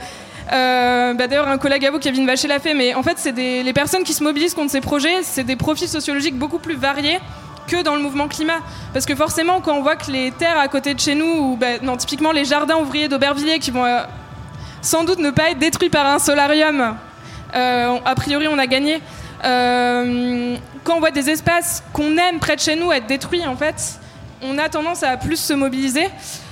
[0.51, 3.31] Euh, bah D'ailleurs, un collègue à vous, Kevin Vacher, l'a fait, mais en fait, c'est
[3.31, 7.19] les personnes qui se mobilisent contre ces projets, c'est des profils sociologiques beaucoup plus variés
[7.67, 8.59] que dans le mouvement climat.
[8.93, 11.55] Parce que forcément, quand on voit que les terres à côté de chez nous, ou
[11.55, 14.01] bah, non, typiquement les jardins ouvriers d'Aubervilliers qui vont euh,
[14.81, 16.95] sans doute ne pas être détruits par un solarium,
[17.55, 19.01] euh, a priori, on a gagné.
[19.41, 23.99] Quand on voit des espaces qu'on aime près de chez nous être détruits, en fait,
[24.41, 26.07] on a tendance à plus se mobiliser.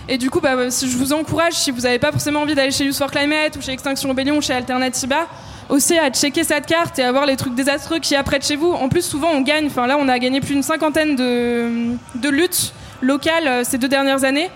[0.10, 2.72] Et du coup, bah, si je vous encourage, si vous n'avez pas forcément envie d'aller
[2.72, 5.28] chez Youth for Climate ou chez Extinction Rebellion ou chez Alternativa,
[5.70, 8.40] aussi à checker cette carte et à voir les trucs désastreux qu'il y a près
[8.40, 8.72] de chez vous.
[8.72, 9.68] En plus, souvent, on gagne.
[9.68, 14.24] Enfin, là, on a gagné plus d'une cinquantaine de, luttes locales euh, ces deux dernières
[14.24, 14.50] années.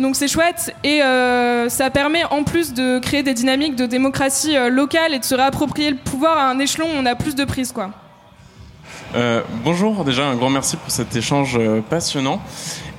[0.00, 4.56] Donc c'est chouette et euh, ça permet en plus de créer des dynamiques de démocratie
[4.56, 7.34] euh, locale et de se réapproprier le pouvoir à un échelon où on a plus
[7.34, 7.90] de prise quoi.
[9.14, 12.40] Euh, bonjour, déjà un grand merci pour cet échange euh, passionnant.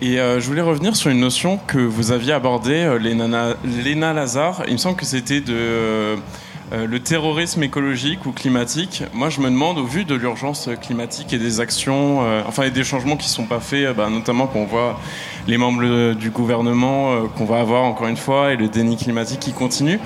[0.02, 4.14] Et euh, je voulais revenir sur une notion que vous aviez abordée, Léna, Na- Léna
[4.14, 4.64] Lazare.
[4.68, 6.16] Il me semble que c'était de
[6.72, 9.04] euh, le terrorisme écologique ou climatique.
[9.14, 12.70] Moi, je me demande, au vu de l'urgence climatique et des actions, euh, enfin, et
[12.70, 15.00] des changements qui ne sont pas faits, euh, bah, notamment quand on voit
[15.48, 19.54] les membres du gouvernement qu'on va avoir encore une fois et le déni climatique qui
[19.54, 20.00] continue.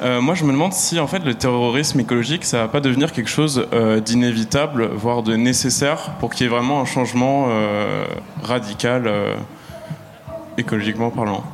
[0.00, 3.28] Moi, je me demande si en fait le terrorisme écologique, ça va pas devenir quelque
[3.28, 3.66] chose
[4.06, 7.48] d'inévitable, voire de nécessaire, pour qu'il y ait vraiment un changement
[8.42, 9.10] radical,
[10.56, 11.44] écologiquement parlant.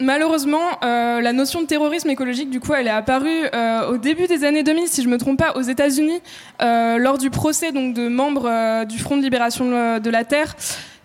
[0.00, 4.26] Malheureusement, euh, la notion de terrorisme écologique, du coup, elle est apparue euh, au début
[4.26, 6.20] des années 2000, si je me trompe pas, aux États-Unis,
[6.62, 10.24] euh, lors du procès donc de membres euh, du Front de libération de de la
[10.24, 10.54] Terre,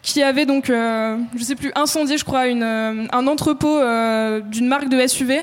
[0.03, 4.41] qui avaient donc, euh, je sais plus, incendié, je crois, une, euh, un entrepôt euh,
[4.41, 5.41] d'une marque de SUV.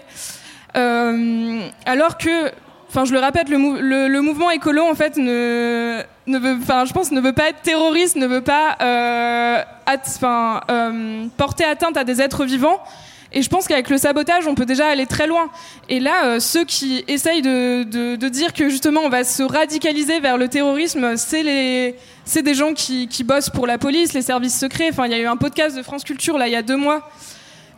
[0.76, 2.52] Euh, alors que,
[2.90, 6.84] enfin, je le répète, le, mou- le- le mouvement écolo, en fait, ne, veut, enfin,
[6.84, 9.62] je pense, ne veut pas être terroriste, ne veut pas, euh,
[10.22, 12.80] euh, porter atteinte à des êtres vivants.
[13.32, 15.50] Et je pense qu'avec le sabotage, on peut déjà aller très loin.
[15.88, 20.36] Et là, euh, ceux qui essayent de, dire que justement on va se radicaliser vers
[20.36, 24.88] le terrorisme, c'est des gens qui, qui bossent pour la police, les services secrets.
[24.90, 26.76] Enfin, il y a eu un podcast de France Culture là il y a deux
[26.76, 27.08] mois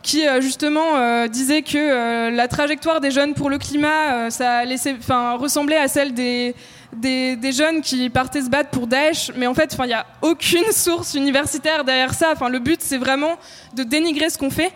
[0.03, 4.65] qui euh, justement euh, disait que euh, la trajectoire des jeunes pour le climat, ça
[4.65, 6.53] laissait, enfin, ressemblait à celle des,
[6.91, 9.31] des, jeunes qui partaient se battre pour Daesh.
[9.35, 12.31] Mais en fait, enfin, il n'y a aucune source universitaire derrière ça.
[12.33, 13.37] Enfin, le but, c'est vraiment
[13.73, 14.73] de dénigrer ce qu'on fait.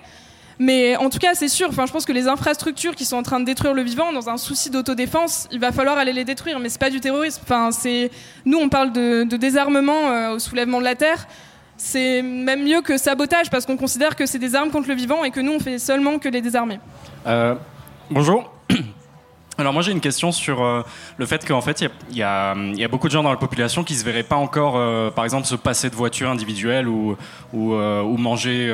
[0.60, 1.70] Mais en tout cas, c'est sûr.
[1.70, 4.30] Enfin, je pense que les infrastructures qui sont en train de détruire le vivant, dans
[4.30, 6.60] un souci d'autodéfense, il va falloir aller les détruire.
[6.60, 7.42] Mais c'est pas du terrorisme.
[7.44, 8.10] Enfin, c'est
[8.46, 11.28] nous, on parle de, de désarmement au soulèvement de la terre.
[11.78, 15.24] C'est même mieux que sabotage parce qu'on considère que c'est des armes contre le vivant
[15.24, 16.80] et que nous, on fait seulement que les désarmer.
[17.28, 17.54] Euh,
[18.10, 18.52] bonjour.
[19.60, 20.84] Alors moi j'ai une question sur euh,
[21.18, 22.56] le fait qu'en fait il y a-
[22.92, 25.56] beaucoup de gens dans la population qui se verraient pas encore, euh, par exemple, se
[25.56, 27.16] passer de voiture individuelle ou,
[27.54, 28.72] manger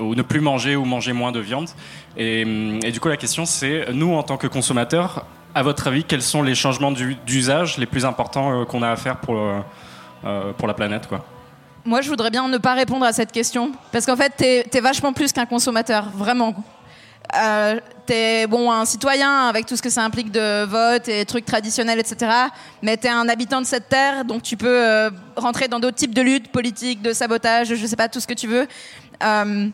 [0.00, 1.68] ou ne plus manger ou manger moins de viande.
[2.16, 2.44] Et,
[2.92, 6.42] du coup la question c'est nous en tant que consommateurs, à votre avis, quels sont
[6.42, 9.40] les changements du- d'usage les plus importants qu'on a à faire pour
[10.56, 11.24] pour la planète quoi?
[11.86, 13.70] Moi, je voudrais bien ne pas répondre à cette question.
[13.92, 16.52] Parce qu'en fait, t'es es vachement plus qu'un consommateur, vraiment.
[17.40, 21.44] Euh, t'es bon, un citoyen avec tout ce que ça implique de vote et trucs
[21.44, 22.32] traditionnels, etc.
[22.82, 26.14] Mais t'es un habitant de cette terre, donc tu peux euh, rentrer dans d'autres types
[26.14, 28.66] de luttes politiques, de sabotage, je sais pas, tout ce que tu veux.
[29.22, 29.68] Euh,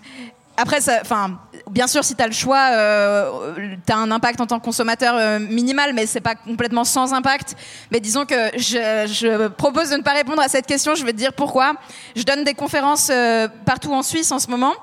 [0.59, 1.39] après, enfin,
[1.73, 4.65] bien sûr, si tu as le choix, euh, tu as un impact en tant que
[4.65, 7.57] consommateur euh, minimal, mais c'est pas complètement sans impact.
[7.91, 10.95] Mais disons que je, je propose de ne pas répondre à cette question.
[10.95, 11.75] Je vais te dire pourquoi.
[12.15, 14.75] Je donne des conférences euh, partout en Suisse en ce moment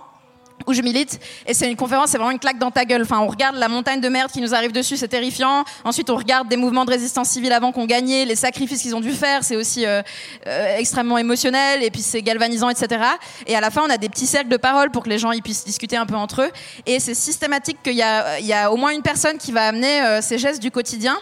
[0.68, 3.02] où je milite et c'est une conférence c'est vraiment une claque dans ta gueule.
[3.02, 5.64] Enfin on regarde la montagne de merde qui nous arrive dessus c'est terrifiant.
[5.84, 9.02] Ensuite on regarde des mouvements de résistance civile avant qu'on gagnait les sacrifices qu'ils ont
[9.02, 10.02] dû faire c'est aussi euh,
[10.48, 13.04] euh, extrêmement émotionnel et puis c'est galvanisant etc
[13.48, 15.32] et à la fin on a des petits cercles de parole pour que les gens
[15.44, 16.52] puissent discuter un peu entre eux.
[16.86, 20.38] Et c'est systématique qu'il y a au moins une personne qui va amener euh, ces
[20.38, 21.18] gestes du quotidien.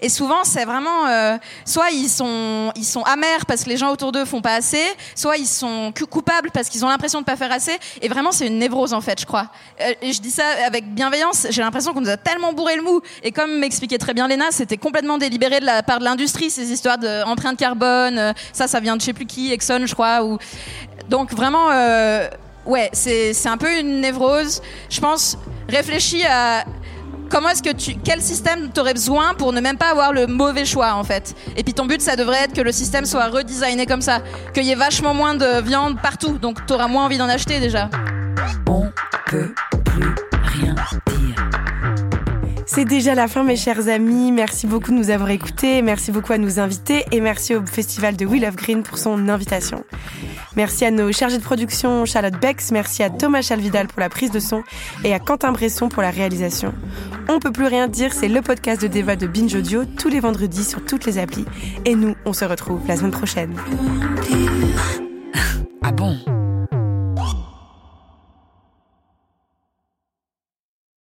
[0.00, 3.90] Et souvent, c'est vraiment euh, soit ils sont ils sont amers parce que les gens
[3.90, 4.82] autour d'eux font pas assez,
[5.14, 7.76] soit ils sont cou- coupables parce qu'ils ont l'impression de pas faire assez.
[8.02, 9.46] Et vraiment, c'est une en fait, je crois.
[9.80, 11.46] Euh, et je dis ça avec bienveillance.
[11.50, 13.00] J'ai l'impression qu'on nous a tellement bourré le mou.
[13.22, 16.70] Et comme m'expliquait très bien Léna, c'était complètement délibéré de la part de l'industrie ces
[16.72, 18.18] histoires d'empreinte carbone.
[18.18, 20.20] euh, ça, ça vient de je sais plus qui, Exxon, je crois.
[21.08, 21.70] Donc vraiment.
[21.70, 22.28] euh,
[22.66, 24.62] Ouais, c'est c'est un peu une névrose.
[24.88, 25.36] Je pense,
[25.68, 26.64] réfléchis à
[27.30, 30.64] comment est-ce que tu quel système t'aurais besoin pour ne même pas avoir le mauvais
[30.64, 33.86] choix en fait et puis ton but ça devrait être que le système soit redesigné
[33.86, 34.20] comme ça
[34.54, 37.88] qu'il y ait vachement moins de viande partout donc t'auras moins envie d'en acheter déjà
[38.66, 38.90] On
[39.26, 41.50] peut plus rien dire.
[42.66, 44.32] C'est déjà la fin, mes chers amis.
[44.32, 45.82] Merci beaucoup de nous avoir écoutés.
[45.82, 49.28] Merci beaucoup à nos invités et merci au Festival de Will of Green pour son
[49.28, 49.84] invitation.
[50.56, 52.72] Merci à nos chargés de production, Charlotte Bex.
[52.72, 54.62] Merci à Thomas Chalvidal pour la prise de son
[55.04, 56.74] et à Quentin Bresson pour la réalisation.
[57.28, 60.20] On peut plus rien dire, c'est le podcast de Deva de Binge Audio tous les
[60.20, 61.44] vendredis sur toutes les applis.
[61.84, 63.54] Et nous, on se retrouve la semaine prochaine.
[65.82, 66.18] Ah bon?